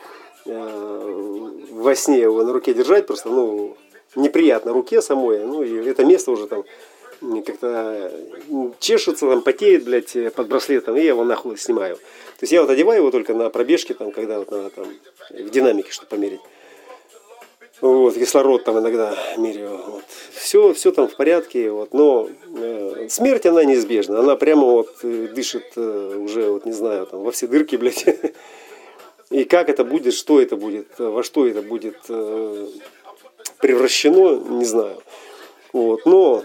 во 0.49 1.95
сне 1.95 2.19
его 2.19 2.43
на 2.43 2.53
руке 2.53 2.73
держать, 2.73 3.07
просто, 3.07 3.29
ну, 3.29 3.77
неприятно 4.15 4.73
руке 4.73 5.01
самой, 5.01 5.39
ну, 5.39 5.63
и 5.63 5.87
это 5.87 6.03
место 6.03 6.31
уже 6.31 6.47
там 6.47 6.63
как-то 7.45 8.11
чешется, 8.79 9.27
там, 9.27 9.41
потеет, 9.41 9.83
блядь, 9.83 10.15
под 10.33 10.47
браслетом, 10.47 10.95
и 10.95 11.01
я 11.01 11.09
его 11.09 11.23
нахуй 11.23 11.57
снимаю. 11.57 11.95
То 11.97 12.43
есть 12.43 12.53
я 12.53 12.61
вот 12.61 12.69
одеваю 12.69 12.99
его 12.99 13.11
только 13.11 13.33
на 13.33 13.49
пробежке, 13.49 13.93
там, 13.93 14.11
когда 14.11 14.39
вот 14.39 14.51
надо 14.51 14.69
там 14.69 14.85
в 15.31 15.49
динамике, 15.49 15.91
чтобы 15.91 16.09
померить. 16.09 16.39
Вот, 17.81 18.15
кислород 18.15 18.65
там 18.65 18.79
иногда 18.79 19.15
меряю. 19.37 19.77
Вот. 19.77 20.03
Все, 20.33 20.73
все 20.73 20.91
там 20.91 21.07
в 21.07 21.15
порядке. 21.15 21.71
Вот. 21.71 21.93
Но 21.93 22.29
э, 22.57 23.07
смерть, 23.09 23.45
она 23.45 23.63
неизбежна. 23.63 24.19
Она 24.19 24.35
прямо 24.35 24.65
вот 24.65 24.89
э, 25.03 25.27
дышит 25.33 25.63
э, 25.77 26.15
уже, 26.17 26.49
вот 26.49 26.65
не 26.65 26.73
знаю, 26.73 27.05
там, 27.05 27.23
во 27.23 27.31
все 27.31 27.47
дырки, 27.47 27.77
блядь. 27.77 28.05
И 29.31 29.43
как 29.43 29.69
это 29.69 29.83
будет, 29.83 30.13
что 30.13 30.41
это 30.41 30.55
будет, 30.55 30.87
во 30.97 31.23
что 31.23 31.45
это 31.45 31.61
будет 31.61 31.97
э, 32.09 32.67
превращено, 33.59 34.39
не 34.57 34.65
знаю. 34.65 34.97
Вот. 35.71 36.05
Но 36.05 36.43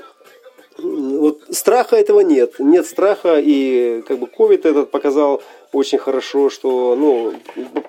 вот 0.76 1.42
страха 1.50 1.96
этого 1.96 2.20
нет. 2.20 2.58
Нет 2.58 2.86
страха, 2.86 3.40
и 3.40 4.02
как 4.06 4.18
бы 4.18 4.26
ковид 4.26 4.66
этот 4.66 4.90
показал 4.90 5.42
очень 5.72 5.98
хорошо, 5.98 6.50
что 6.50 6.94
ну, 6.96 7.34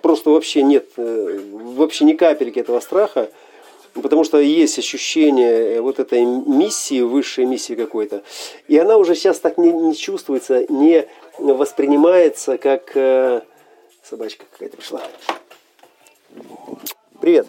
просто 0.02 0.30
вообще 0.30 0.64
нет, 0.64 0.88
э, 0.98 1.40
вообще 1.52 2.06
ни 2.06 2.14
капельки 2.14 2.60
этого 2.60 2.80
страха, 2.80 3.30
потому 3.94 4.24
что 4.24 4.40
есть 4.40 4.80
ощущение 4.80 5.82
вот 5.82 6.00
этой 6.00 6.24
миссии, 6.26 7.02
высшей 7.02 7.46
миссии 7.46 7.74
какой-то, 7.74 8.24
и 8.68 8.78
она 8.78 8.98
уже 8.98 9.16
сейчас 9.16 9.40
так 9.40 9.58
не, 9.58 9.72
не 9.72 9.96
чувствуется, 9.96 10.66
не 10.72 11.08
воспринимается 11.38 12.58
как... 12.58 12.96
Собачка 14.08 14.46
какая-то 14.52 14.78
пришла. 14.78 15.02
Привет. 17.20 17.48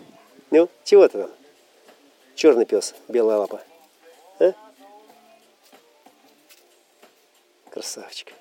Ну, 0.50 0.70
чего 0.84 1.06
ты 1.06 1.18
там? 1.18 1.30
Черный 2.34 2.64
пес, 2.64 2.94
белая 3.08 3.36
лапа. 3.36 3.60
А? 4.38 4.54
Красавчик. 7.68 8.32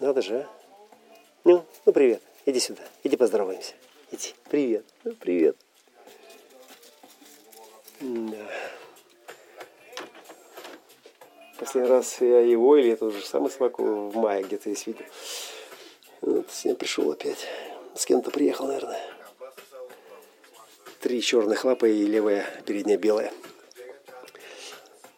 Надо 0.00 0.20
же, 0.20 0.40
а? 0.40 0.48
Ну, 1.44 1.64
ну 1.86 1.92
привет. 1.94 2.22
Иди 2.44 2.60
сюда. 2.60 2.82
Иди 3.04 3.16
поздороваемся. 3.16 3.72
Иди. 4.10 4.34
Привет. 4.50 4.84
Ну, 5.04 5.14
привет. 5.14 5.56
Да. 8.00 8.46
Последний 11.58 11.88
раз 11.88 12.20
я 12.20 12.40
его 12.40 12.76
или 12.76 12.90
это 12.90 13.06
уже 13.06 13.24
самый 13.24 13.50
собаку 13.50 14.10
в 14.10 14.16
мае 14.16 14.42
где-то 14.42 14.68
есть 14.68 14.86
видел. 14.86 15.06
Вот, 16.26 16.46
сегодня 16.50 16.78
пришел 16.78 17.10
опять. 17.10 17.46
С 17.94 18.06
кем-то 18.06 18.30
приехал, 18.30 18.66
наверное. 18.66 18.98
Три 21.00 21.20
черных 21.20 21.66
лапы 21.66 21.90
и 21.90 22.06
левая 22.06 22.46
передняя 22.64 22.96
белая. 22.96 23.30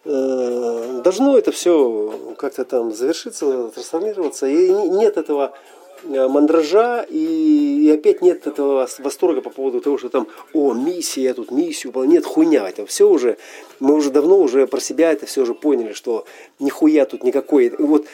Э, 0.04 1.00
должно 1.04 1.38
это 1.38 1.52
все 1.52 2.34
как-то 2.38 2.64
там 2.64 2.92
завершиться, 2.92 3.68
трансформироваться. 3.68 4.48
И 4.48 4.68
нет 4.68 5.16
этого 5.16 5.56
э, 6.02 6.26
мандража, 6.26 7.06
и, 7.08 7.84
и 7.84 7.90
опять 7.92 8.20
нет 8.20 8.48
этого 8.48 8.88
восторга 8.98 9.42
по 9.42 9.50
поводу 9.50 9.80
того, 9.80 9.98
что 9.98 10.08
там, 10.08 10.26
о, 10.54 10.72
миссия, 10.74 11.22
я 11.22 11.34
тут 11.34 11.52
миссию 11.52 11.92
Нет, 12.04 12.26
хуйня, 12.26 12.68
это 12.68 12.84
все 12.84 13.08
уже, 13.08 13.36
мы 13.78 13.94
уже 13.94 14.10
давно 14.10 14.40
уже 14.40 14.66
про 14.66 14.80
себя 14.80 15.12
это 15.12 15.26
все 15.26 15.42
уже 15.42 15.54
поняли, 15.54 15.92
что 15.92 16.24
нихуя 16.58 17.06
тут 17.06 17.22
никакой. 17.22 17.72
Вот, 17.78 18.06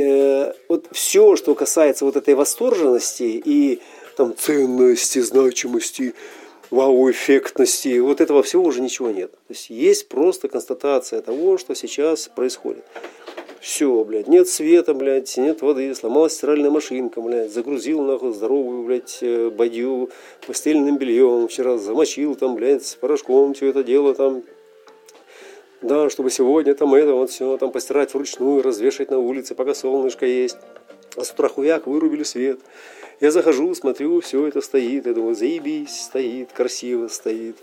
э, 0.00 0.52
вот 0.68 0.86
все, 0.92 1.36
что 1.36 1.54
касается 1.54 2.04
вот 2.04 2.16
этой 2.16 2.34
восторженности 2.34 3.22
и 3.22 3.80
там 4.16 4.36
ценности, 4.36 5.20
значимости, 5.20 6.14
вау-эффектности, 6.70 7.98
вот 7.98 8.20
этого 8.20 8.42
всего 8.42 8.64
уже 8.64 8.80
ничего 8.80 9.10
нет. 9.10 9.30
То 9.30 9.38
есть 9.50 9.70
есть 9.70 10.08
просто 10.08 10.48
констатация 10.48 11.20
того, 11.20 11.58
что 11.58 11.74
сейчас 11.74 12.28
происходит. 12.28 12.84
Все, 13.60 14.02
блядь, 14.02 14.26
нет 14.26 14.48
света, 14.48 14.92
блядь, 14.92 15.36
нет 15.36 15.62
воды, 15.62 15.94
сломалась 15.94 16.32
стиральная 16.32 16.70
машинка, 16.70 17.20
блядь, 17.20 17.52
загрузил 17.52 18.02
нахуй 18.02 18.32
здоровую, 18.32 18.82
блядь, 18.82 19.18
э, 19.20 19.50
бадью 19.50 20.10
постельным 20.44 20.98
бельем, 20.98 21.46
вчера 21.46 21.78
замочил 21.78 22.34
там, 22.34 22.56
блядь, 22.56 22.84
с 22.84 22.96
порошком 22.96 23.54
все 23.54 23.66
это 23.68 23.84
дело 23.84 24.16
там, 24.16 24.42
да, 25.82 26.08
чтобы 26.10 26.30
сегодня 26.30 26.74
там 26.74 26.94
это 26.94 27.12
вот 27.14 27.30
все 27.30 27.56
там 27.58 27.70
постирать 27.70 28.14
вручную, 28.14 28.62
развешать 28.62 29.10
на 29.10 29.18
улице, 29.18 29.54
пока 29.54 29.74
солнышко 29.74 30.26
есть. 30.26 30.56
А 31.16 31.24
с 31.24 31.30
утра 31.32 31.48
хуяк 31.48 31.86
вырубили 31.86 32.22
свет. 32.22 32.60
Я 33.20 33.30
захожу, 33.30 33.74
смотрю, 33.74 34.20
все 34.20 34.46
это 34.46 34.60
стоит. 34.60 35.06
Я 35.06 35.12
думаю, 35.12 35.34
заебись, 35.34 36.04
стоит, 36.04 36.52
красиво 36.52 37.08
стоит. 37.08 37.56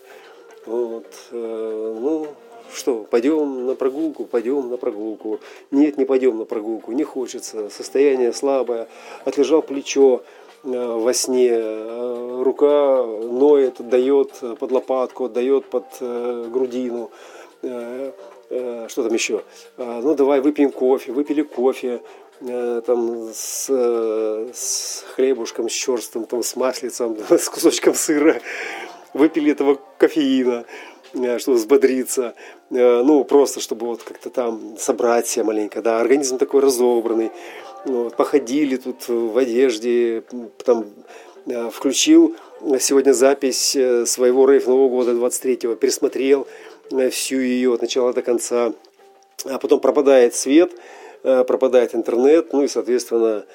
Вот. 0.65 1.05
Э, 1.31 1.97
ну, 1.99 2.27
что, 2.73 3.07
пойдем 3.09 3.65
на 3.65 3.75
прогулку, 3.75 4.25
пойдем 4.25 4.69
на 4.69 4.77
прогулку. 4.77 5.39
Нет, 5.71 5.97
не 5.97 6.05
пойдем 6.05 6.37
на 6.37 6.45
прогулку, 6.45 6.91
не 6.91 7.03
хочется. 7.03 7.69
Состояние 7.69 8.33
слабое. 8.33 8.87
Отлежал 9.25 9.61
плечо 9.61 10.21
э, 10.63 10.67
во 10.69 11.13
сне. 11.13 11.49
Э, 11.51 12.41
рука 12.43 13.03
ноет, 13.03 13.75
дает 13.79 14.31
под 14.59 14.71
лопатку, 14.71 15.27
дает 15.27 15.65
под 15.65 15.85
грудину. 15.99 17.09
Что 17.61 19.03
там 19.03 19.13
еще? 19.13 19.43
Ну, 19.77 20.15
давай 20.15 20.41
выпьем 20.41 20.71
кофе. 20.71 21.11
Выпили 21.11 21.41
кофе 21.41 22.01
там 22.39 23.29
с, 23.33 23.69
с 23.69 25.03
хлебушком, 25.15 25.69
с 25.69 25.73
черстом, 25.73 26.25
там, 26.25 26.41
с 26.41 26.55
маслицем, 26.55 27.17
с 27.29 27.49
кусочком 27.49 27.93
сыра. 27.93 28.39
Выпили 29.13 29.51
этого 29.51 29.79
кофеина, 29.97 30.65
чтобы 31.39 31.57
взбодриться. 31.57 32.35
Ну, 32.69 33.23
просто, 33.23 33.59
чтобы 33.59 33.87
вот 33.87 34.03
как-то 34.03 34.29
там 34.29 34.77
собрать 34.77 35.27
себя 35.27 35.45
маленько. 35.45 35.81
Да, 35.81 35.99
организм 35.99 36.37
такой 36.37 36.61
разобранный. 36.61 37.31
Вот, 37.85 38.15
походили 38.15 38.75
тут 38.75 39.07
в 39.07 39.37
одежде, 39.37 40.23
там 40.65 40.85
включил 41.71 42.35
сегодня 42.79 43.13
запись 43.13 43.75
э, 43.75 44.05
своего 44.05 44.49
рейв 44.49 44.67
Нового 44.67 44.89
года 44.89 45.11
23-го, 45.11 45.75
пересмотрел 45.75 46.41
э, 46.41 46.45
всю 47.11 47.39
ее 47.39 47.73
от 47.73 47.81
начала 47.81 48.13
до 48.13 48.21
конца, 48.21 48.73
а 49.45 49.57
потом 49.59 49.79
пропадает 49.79 50.35
свет, 50.35 50.71
э, 51.23 51.43
пропадает 51.43 51.95
интернет, 51.95 52.53
ну 52.53 52.63
и, 52.63 52.67
соответственно, 52.67 53.45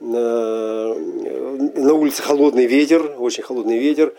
на, 0.00 0.94
на 0.94 1.94
улице 1.94 2.22
холодный 2.22 2.66
ветер, 2.66 3.14
очень 3.18 3.42
холодный 3.42 3.78
ветер, 3.78 4.14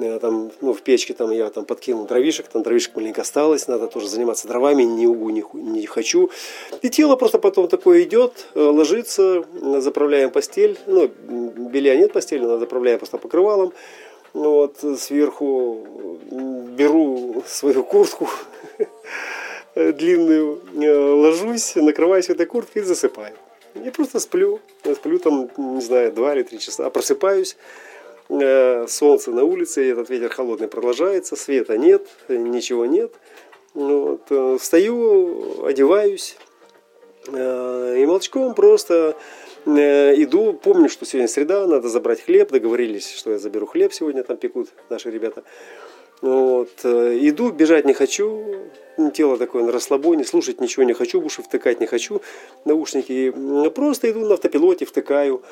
Э, 0.00 0.18
там, 0.20 0.50
ну, 0.60 0.72
в 0.72 0.82
печке 0.82 1.14
там 1.14 1.30
я 1.30 1.50
там 1.50 1.64
подкинул 1.64 2.06
дровишек, 2.06 2.48
там 2.48 2.62
дровишек 2.62 2.94
маленько 2.96 3.22
осталось, 3.22 3.68
надо 3.68 3.88
тоже 3.88 4.08
заниматься 4.08 4.46
дровами, 4.48 4.82
не 4.82 5.06
угу, 5.06 5.30
не, 5.30 5.44
не 5.52 5.86
хочу. 5.86 6.30
И 6.82 6.88
тело 6.88 7.16
просто 7.16 7.38
потом 7.38 7.68
такое 7.68 8.02
идет, 8.02 8.46
э, 8.54 8.60
ложится, 8.60 9.44
заправляем 9.78 10.30
постель, 10.30 10.78
ну, 10.86 11.08
белья 11.08 11.96
нет 11.96 12.12
постели, 12.12 12.42
надо 12.42 12.60
заправляем 12.60 12.98
просто 12.98 13.18
покрывалом, 13.18 13.72
вот, 14.34 14.76
сверху 14.98 16.18
беру 16.30 17.42
свою 17.46 17.84
куртку 17.84 18.28
длинную, 19.74 20.60
э, 20.74 20.96
ложусь, 20.96 21.76
накрываюсь 21.76 22.28
этой 22.28 22.46
курткой 22.46 22.82
и 22.82 22.84
засыпаю. 22.84 23.34
И 23.74 23.90
просто 23.90 24.18
сплю, 24.18 24.60
сплю 24.94 25.18
там, 25.18 25.50
не 25.56 25.80
знаю, 25.82 26.12
два 26.12 26.34
или 26.34 26.42
три 26.42 26.58
часа, 26.58 26.90
просыпаюсь, 26.90 27.56
Э, 28.30 28.86
солнце 28.88 29.30
на 29.30 29.44
улице, 29.44 29.90
этот 29.90 30.10
ветер 30.10 30.28
холодный 30.28 30.68
продолжается, 30.68 31.34
света 31.34 31.78
нет, 31.78 32.06
ничего 32.28 32.84
нет. 32.84 33.12
Вот, 33.72 34.20
э, 34.28 34.58
встаю, 34.60 35.64
одеваюсь 35.64 36.36
э, 37.28 37.96
и 37.98 38.04
молчком 38.04 38.54
просто 38.54 39.16
иду. 39.76 40.52
Помню, 40.52 40.88
что 40.88 41.04
сегодня 41.04 41.28
среда, 41.28 41.66
надо 41.66 41.88
забрать 41.88 42.20
хлеб. 42.20 42.50
Договорились, 42.50 43.12
что 43.12 43.32
я 43.32 43.38
заберу 43.38 43.66
хлеб 43.66 43.92
сегодня, 43.92 44.22
там 44.22 44.36
пекут 44.36 44.68
наши 44.88 45.10
ребята. 45.10 45.42
Вот. 46.20 46.70
Иду, 46.84 47.50
бежать 47.52 47.84
не 47.84 47.92
хочу, 47.92 48.44
тело 49.14 49.38
такое 49.38 49.62
на 49.62 49.72
расслабоне, 49.72 50.24
слушать 50.24 50.60
ничего 50.60 50.82
не 50.82 50.92
хочу, 50.92 51.20
уши 51.20 51.42
втыкать 51.42 51.80
не 51.80 51.86
хочу, 51.86 52.20
наушники. 52.64 53.32
Просто 53.70 54.10
иду 54.10 54.26
на 54.26 54.34
автопилоте, 54.34 54.84
втыкаю. 54.84 55.42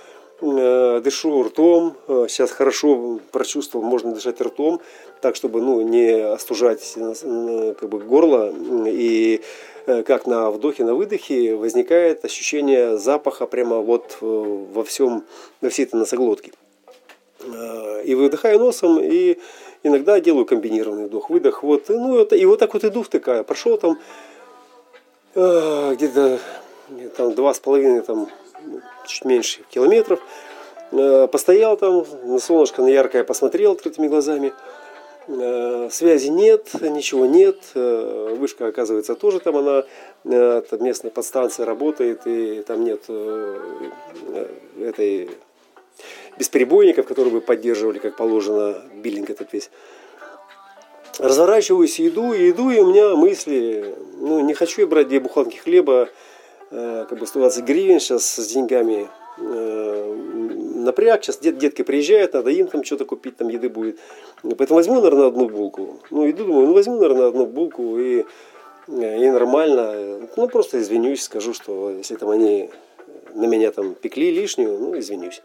Э, 0.43 1.01
дышу 1.03 1.45
ртом, 1.45 1.97
э, 2.09 2.27
сейчас 2.29 2.51
хорошо 2.51 3.21
прочувствовал, 3.33 3.87
можно 3.87 4.13
дышать 4.13 4.39
ртом, 4.39 4.83
так 5.23 5.35
чтобы 5.35 5.63
ну, 5.63 5.81
не 5.81 6.11
остужать 6.11 6.95
э, 6.97 7.75
как 7.81 7.89
бы, 7.89 8.01
горло. 8.01 8.53
И 8.87 9.41
как 9.87 10.27
на 10.27 10.51
вдохе, 10.51 10.85
на 10.85 10.95
выдохе 10.95 11.55
возникает 11.55 12.25
ощущение 12.25 12.99
запаха 12.99 13.47
прямо 13.47 13.77
вот 13.77 14.19
во 14.21 14.85
всем, 14.85 15.25
во 15.61 15.71
всей 15.71 15.85
этой 15.85 15.97
носоглотке. 15.97 16.53
И 18.05 18.15
выдыхаю 18.15 18.59
носом, 18.59 18.99
и 19.01 19.39
иногда 19.83 20.19
делаю 20.21 20.45
комбинированный 20.45 21.07
вдох-выдох. 21.07 21.63
Вот, 21.63 21.89
ну, 21.89 22.19
это, 22.19 22.35
и 22.35 22.45
вот 22.45 22.59
так 22.59 22.75
вот 22.75 22.85
иду 22.85 23.03
втыкаю. 23.03 23.45
Прошел 23.45 23.79
там 23.79 23.99
где-то 25.35 26.41
там 27.17 27.35
два 27.35 27.53
с 27.55 27.61
половиной 27.61 28.01
там 28.03 28.29
чуть 29.07 29.25
меньше 29.25 29.61
километров. 29.71 30.21
Э, 30.93 31.29
постоял 31.31 31.77
там, 31.77 32.07
на 32.25 32.39
солнышко 32.39 32.83
на 32.83 32.89
яркое 32.89 33.25
посмотрел 33.25 33.73
открытыми 33.73 34.09
глазами. 34.09 34.53
Э, 35.29 35.89
связи 35.91 36.29
нет, 36.29 36.69
ничего 36.81 37.27
нет. 37.27 37.59
Э, 37.75 38.35
вышка, 38.39 38.67
оказывается, 38.69 39.15
тоже 39.15 39.41
там 39.41 39.57
она, 39.57 39.85
там 40.25 40.85
местная 40.85 41.11
подстанция 41.11 41.67
работает, 41.67 42.27
и 42.27 42.63
там 42.63 42.85
нет 42.85 43.03
этой 44.81 45.31
бесперебойников, 46.39 47.07
которые 47.07 47.33
бы 47.33 47.41
поддерживали, 47.41 47.99
как 47.99 48.17
положено, 48.17 48.83
биллинг 48.95 49.31
этот 49.31 49.53
весь. 49.53 49.71
Разворачиваюсь, 51.19 52.01
иду, 52.01 52.33
и 52.33 52.51
иду, 52.51 52.71
и 52.71 52.79
у 52.79 52.89
меня 52.89 53.15
мысли, 53.15 53.95
ну, 54.19 54.41
не 54.41 54.53
хочу 54.53 54.83
я 54.83 54.87
брать 54.87 55.09
две 55.09 55.19
буханки 55.21 55.57
хлеба, 55.57 56.09
Э, 56.71 57.07
как 57.09 57.19
бы 57.19 57.27
120 57.27 57.65
гривен 57.65 58.01
сейчас 58.01 58.25
с 58.25 58.47
деньгами 58.49 59.09
э, 59.39 60.16
напряг, 60.87 61.23
сейчас 61.23 61.39
дет, 61.39 61.59
детки 61.59 61.83
приезжают, 61.83 62.33
надо 62.33 62.51
им 62.51 62.69
там 62.69 62.85
что-то 62.85 63.05
купить, 63.05 63.37
там 63.37 63.49
еды 63.49 63.69
будет. 63.69 63.99
Поэтому 64.43 64.77
возьму, 64.77 64.95
наверное, 64.95 65.29
одну 65.29 65.49
булку. 65.49 66.01
Ну, 66.11 66.31
иду, 66.31 66.45
думаю, 66.45 66.69
ну, 66.69 66.73
возьму, 66.73 66.95
наверное, 66.95 67.29
одну 67.29 67.47
булку 67.47 67.99
и, 67.99 68.25
э, 68.89 69.25
и 69.25 69.31
нормально. 69.31 70.29
Ну, 70.37 70.49
просто 70.49 70.81
извинюсь, 70.81 71.23
скажу, 71.23 71.53
что 71.53 71.91
если 71.91 72.17
там 72.17 72.31
они 72.31 72.71
на 73.35 73.47
меня 73.47 73.71
там 73.71 73.95
пекли 73.95 74.31
лишнюю, 74.31 74.79
ну, 74.79 74.99
извинюсь. 74.99 75.43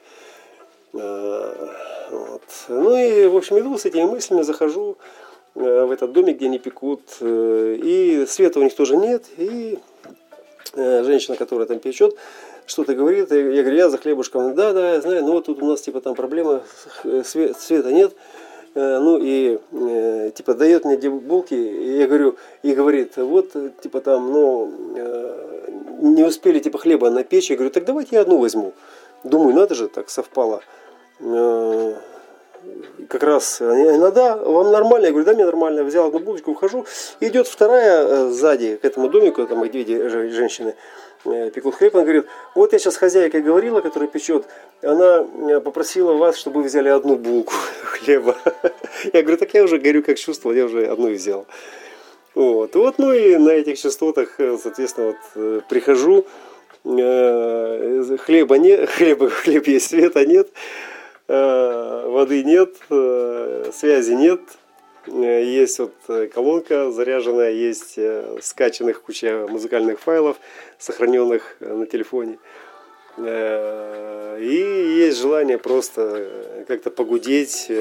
Вот. 0.93 2.41
Ну 2.69 2.97
и, 2.97 3.27
в 3.27 3.35
общем, 3.35 3.59
иду 3.59 3.77
с 3.77 3.85
этими 3.85 4.03
мыслями, 4.03 4.41
захожу 4.41 4.97
в 5.55 5.91
этот 5.91 6.11
домик, 6.11 6.37
где 6.37 6.45
они 6.45 6.59
пекут, 6.59 7.01
и 7.21 8.25
света 8.27 8.59
у 8.59 8.63
них 8.63 8.75
тоже 8.75 8.97
нет, 8.97 9.23
и 9.37 9.79
Э, 10.73 11.03
женщина, 11.03 11.35
которая 11.35 11.67
там 11.67 11.79
печет, 11.79 12.15
что-то 12.71 12.95
говорит, 12.95 13.31
я 13.31 13.61
говорю, 13.61 13.75
я 13.75 13.89
за 13.89 13.97
хлебушком, 13.97 14.55
да, 14.55 14.73
да, 14.73 14.93
я 14.93 15.01
знаю, 15.01 15.23
ну 15.23 15.33
вот 15.33 15.45
тут 15.45 15.61
у 15.61 15.65
нас 15.65 15.81
типа 15.81 16.01
там 16.01 16.15
проблема, 16.15 16.63
э, 17.03 17.23
света 17.23 17.91
нет, 17.91 18.13
э, 18.75 18.99
ну 18.99 19.19
и 19.21 19.59
типа 20.31 20.53
дает 20.53 20.85
мне 20.85 20.97
булки, 21.09 21.53
и 21.53 21.97
я 21.97 22.07
говорю, 22.07 22.37
и 22.63 22.73
говорит, 22.73 23.17
вот 23.17 23.51
типа 23.81 24.01
там, 24.01 24.31
ну 24.31 24.71
не 26.01 26.23
успели 26.23 26.59
типа 26.59 26.77
хлеба 26.77 27.09
на 27.09 27.23
печь, 27.23 27.49
я 27.49 27.55
говорю, 27.55 27.71
так 27.71 27.85
давайте 27.85 28.15
я 28.15 28.21
одну 28.21 28.37
возьму. 28.37 28.73
Думаю, 29.23 29.55
надо 29.55 29.75
же, 29.75 29.87
так 29.87 30.09
совпало 30.09 30.61
как 33.07 33.23
раз, 33.23 33.61
она, 33.61 34.11
да, 34.11 34.37
вам 34.37 34.71
нормально? 34.71 35.07
Я 35.07 35.11
говорю, 35.11 35.25
да, 35.25 35.33
мне 35.33 35.45
нормально. 35.45 35.83
Взял 35.83 36.07
одну 36.07 36.19
булочку, 36.19 36.51
ухожу. 36.51 36.85
идет 37.19 37.47
вторая 37.47 38.05
э, 38.05 38.29
сзади 38.29 38.77
к 38.81 38.85
этому 38.85 39.09
домику, 39.09 39.45
там 39.47 39.67
две 39.69 40.09
женщины 40.09 40.75
э, 41.25 41.49
пекут 41.49 41.75
хлеб. 41.75 41.95
Она 41.95 42.03
говорит, 42.03 42.25
вот 42.55 42.73
я 42.73 42.79
сейчас 42.79 42.95
хозяйка 42.97 43.41
говорила, 43.41 43.81
которая 43.81 44.09
печет, 44.09 44.45
она 44.81 45.25
э, 45.49 45.59
попросила 45.59 46.13
вас, 46.13 46.37
чтобы 46.37 46.61
вы 46.61 46.67
взяли 46.67 46.89
одну 46.89 47.15
булку 47.15 47.53
хлеба. 47.83 48.37
Я 49.13 49.21
говорю, 49.21 49.37
так 49.37 49.53
я 49.53 49.63
уже 49.63 49.77
горю 49.77 50.03
как 50.03 50.17
чувствовал, 50.17 50.55
я 50.55 50.65
уже 50.65 50.85
одну 50.85 51.11
взял. 51.11 51.45
Вот. 52.33 52.75
вот, 52.75 52.97
ну 52.97 53.11
и 53.11 53.35
на 53.35 53.49
этих 53.49 53.77
частотах, 53.77 54.37
соответственно, 54.37 55.15
вот 55.35 55.65
прихожу, 55.67 56.25
хлеба 56.83 58.57
нет, 58.57 58.89
хлеба, 58.97 59.29
хлеб 59.29 59.67
есть, 59.67 59.89
света 59.89 60.25
нет. 60.25 60.47
Э, 61.33 62.07
воды 62.07 62.43
нет, 62.43 62.75
э, 62.89 63.71
связи 63.73 64.11
нет, 64.11 64.41
э, 65.07 65.43
есть 65.45 65.79
вот 65.79 65.93
колонка 66.33 66.91
заряженная, 66.91 67.51
есть 67.51 67.97
скачанных 68.41 69.01
куча 69.01 69.47
музыкальных 69.47 70.01
файлов, 70.01 70.35
сохраненных 70.77 71.55
на 71.61 71.85
телефоне. 71.85 72.37
И 73.17 74.93
есть 74.97 75.19
желание 75.21 75.57
просто 75.57 76.27
как-то 76.67 76.91
погудеть 76.91 77.71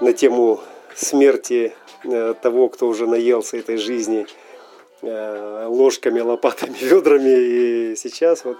на 0.00 0.12
тему 0.12 0.60
смерти 0.96 1.74
того, 2.42 2.68
кто 2.70 2.88
уже 2.88 3.06
наелся 3.06 3.56
этой 3.56 3.76
жизни 3.76 4.26
ложками, 5.02 6.20
лопатами, 6.20 6.76
ведрами. 6.80 7.92
И 7.92 7.96
сейчас 7.96 8.44
вот 8.44 8.58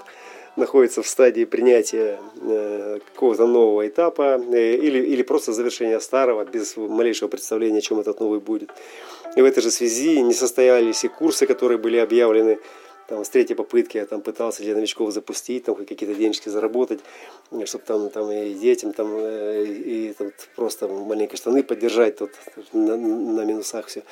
находится 0.56 1.02
в 1.02 1.06
стадии 1.06 1.44
принятия 1.44 2.18
э, 2.40 2.98
какого-то 3.12 3.46
нового 3.46 3.86
этапа 3.86 4.40
э, 4.52 4.74
или, 4.74 4.98
или 4.98 5.22
просто 5.22 5.52
завершения 5.52 5.98
старого, 6.00 6.44
без 6.44 6.76
малейшего 6.76 7.28
представления, 7.28 7.80
чем 7.80 8.00
этот 8.00 8.20
новый 8.20 8.40
будет. 8.40 8.70
И 9.36 9.40
в 9.40 9.44
этой 9.44 9.62
же 9.62 9.70
связи 9.70 10.20
не 10.20 10.34
состоялись 10.34 11.04
и 11.04 11.08
курсы, 11.08 11.46
которые 11.46 11.78
были 11.78 11.96
объявлены 11.96 12.58
там, 13.08 13.24
с 13.24 13.28
третьей 13.28 13.56
попытки 13.56 13.96
я 13.96 14.06
там 14.06 14.20
пытался 14.20 14.62
для 14.62 14.74
новичков 14.74 15.12
запустить, 15.12 15.64
там 15.64 15.74
какие-то 15.74 16.14
денежки 16.14 16.48
заработать, 16.48 17.00
чтобы 17.64 17.84
там, 17.84 18.10
там 18.10 18.30
и 18.30 18.54
детям 18.54 18.92
там, 18.92 19.08
э, 19.14 19.64
и 19.64 20.14
там, 20.16 20.32
просто 20.54 20.86
маленькие 20.86 21.36
штаны 21.38 21.62
поддержать 21.62 22.18
тут 22.18 22.30
на, 22.72 22.96
на 22.96 23.44
минусах 23.44 23.86
все. 23.86 24.02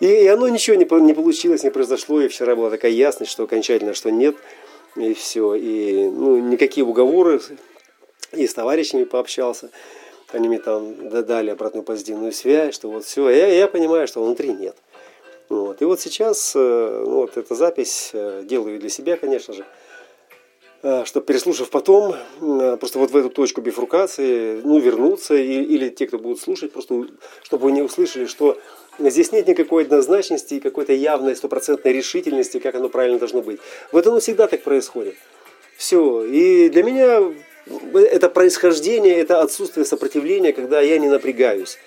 И, 0.00 0.06
и 0.06 0.26
оно 0.26 0.48
ничего 0.48 0.76
не, 0.76 0.86
не 1.06 1.14
получилось, 1.14 1.64
не 1.64 1.70
произошло, 1.70 2.20
и 2.20 2.28
вчера 2.28 2.54
была 2.54 2.70
такая 2.70 2.92
ясность, 2.92 3.32
что 3.32 3.44
окончательно, 3.44 3.94
что 3.94 4.10
нет– 4.10 4.36
и 4.96 5.14
все. 5.14 5.54
И 5.54 6.08
ну, 6.08 6.38
никакие 6.38 6.84
уговоры, 6.84 7.40
и 8.32 8.46
с 8.46 8.54
товарищами 8.54 9.04
пообщался, 9.04 9.70
они 10.32 10.48
мне 10.48 10.58
там 10.58 11.08
дали 11.08 11.50
обратную 11.50 11.84
позитивную 11.84 12.32
связь, 12.32 12.74
что 12.74 12.90
вот 12.90 13.04
все, 13.04 13.28
я, 13.30 13.46
я 13.48 13.68
понимаю, 13.68 14.08
что 14.08 14.22
внутри 14.22 14.52
нет. 14.52 14.76
Вот. 15.48 15.80
И 15.80 15.84
вот 15.84 16.00
сейчас, 16.00 16.54
ну, 16.54 17.20
вот 17.20 17.36
эта 17.36 17.54
запись 17.54 18.10
делаю 18.44 18.80
для 18.80 18.88
себя, 18.88 19.16
конечно 19.16 19.54
же, 19.54 19.64
чтобы 21.04 21.24
переслушав 21.26 21.70
потом, 21.70 22.16
просто 22.80 22.98
вот 22.98 23.10
в 23.10 23.16
эту 23.16 23.30
точку 23.30 23.60
бифуркации, 23.60 24.60
ну, 24.62 24.78
вернуться, 24.78 25.34
и, 25.34 25.62
или 25.62 25.88
те, 25.88 26.06
кто 26.06 26.18
будут 26.18 26.40
слушать, 26.40 26.72
просто 26.72 27.06
чтобы 27.42 27.70
не 27.70 27.82
услышали, 27.82 28.26
что 28.26 28.58
здесь 28.98 29.32
нет 29.32 29.46
никакой 29.46 29.84
однозначности 29.84 30.54
и 30.54 30.60
какой-то 30.60 30.92
явной 30.92 31.36
стопроцентной 31.36 31.92
решительности, 31.92 32.58
как 32.58 32.74
оно 32.74 32.88
правильно 32.88 33.18
должно 33.18 33.42
быть. 33.42 33.60
Вот 33.92 34.06
оно 34.06 34.20
всегда 34.20 34.46
так 34.46 34.62
происходит. 34.62 35.16
Все. 35.76 36.24
И 36.24 36.68
для 36.70 36.82
меня 36.82 37.20
это 37.94 38.28
происхождение, 38.28 39.18
это 39.18 39.40
отсутствие 39.40 39.84
сопротивления, 39.84 40.52
когда 40.52 40.80
я 40.80 40.98
не 40.98 41.08
напрягаюсь, 41.08 41.78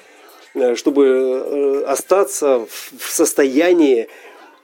э, 0.54 0.76
чтобы 0.76 1.06
э, 1.06 1.84
остаться 1.86 2.66
в 2.98 3.10
состоянии, 3.10 4.08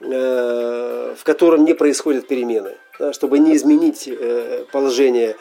э, 0.00 1.14
в 1.18 1.24
котором 1.24 1.64
не 1.64 1.74
происходят 1.74 2.28
перемены, 2.28 2.74
чтобы 3.12 3.38
не 3.38 3.56
изменить 3.56 4.08
положение 4.72 5.36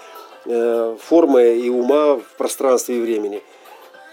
формы 0.45 1.58
и 1.58 1.70
ума 1.70 2.18
в 2.18 2.38
пространстве 2.38 2.97
и 2.97 3.01
времени. 3.01 3.41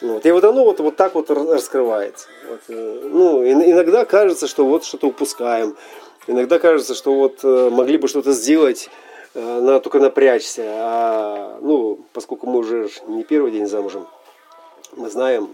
Вот. 0.02 0.26
И 0.26 0.30
вот 0.30 0.44
оно 0.44 0.64
вот, 0.64 0.80
вот 0.80 0.96
так 0.96 1.14
вот 1.14 1.30
раскрывается. 1.30 2.28
Вот. 2.48 2.60
Ну, 2.68 3.46
иногда 3.46 4.04
кажется, 4.04 4.46
что 4.46 4.66
вот 4.66 4.84
что-то 4.84 5.06
упускаем. 5.06 5.76
Иногда 6.26 6.58
кажется, 6.58 6.94
что 6.94 7.14
вот 7.14 7.42
могли 7.44 7.98
бы 7.98 8.08
что-то 8.08 8.32
сделать 8.32 8.90
Э, 9.34 9.60
надо 9.60 9.80
только 9.80 9.98
напрячься. 9.98 10.62
А, 10.66 11.58
ну, 11.62 12.00
поскольку 12.12 12.46
мы 12.46 12.58
уже 12.58 12.90
не 13.06 13.24
первый 13.24 13.50
день 13.50 13.66
замужем, 13.66 14.06
мы 14.96 15.08
знаем, 15.08 15.48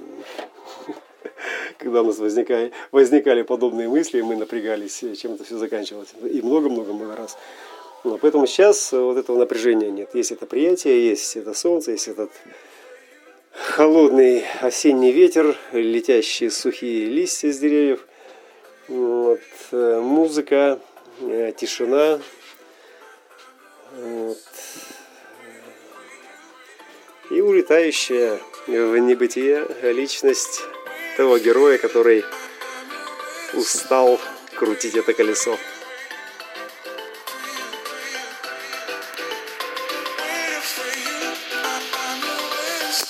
когда 1.79 2.03
у 2.03 2.07
нас 2.07 2.19
возникали, 2.19 2.73
возникали 2.91 3.43
подобные 3.43 3.89
мысли, 3.89 4.21
мы 4.21 4.37
напрягались, 4.37 5.05
чем 5.21 5.35
это 5.35 5.45
все 5.45 5.59
заканчивалось. 5.59 6.09
И 6.23 6.43
много-много-много 6.43 7.15
раз. 7.15 7.39
Но 8.05 8.19
поэтому 8.19 8.47
сейчас 8.47 8.93
вот 8.93 9.17
этого 9.17 9.39
напряжения 9.39 9.91
нет. 9.91 10.15
Есть 10.15 10.33
это 10.33 10.47
приятие, 10.47 11.09
есть 11.09 11.37
это 11.37 11.55
солнце, 11.55 11.93
есть 11.93 12.09
этот 12.09 12.31
холодный 13.67 14.45
осенний 14.61 15.13
ветер, 15.13 15.57
летящие 15.73 16.51
сухие 16.51 17.07
листья 17.07 17.53
с 17.53 17.59
деревьев, 17.59 18.07
вот, 18.87 19.41
э, 19.73 20.01
музыка, 20.01 20.81
э, 21.21 21.53
тишина, 21.57 22.21
вот. 23.93 24.39
И 27.31 27.41
улетающая 27.41 28.39
в 28.67 28.97
небытие 28.97 29.67
личность 29.83 30.63
того 31.17 31.39
героя, 31.39 31.79
который 31.79 32.25
устал 33.55 34.21
крутить 34.55 34.95
это 34.95 35.13
колесо. 35.13 35.59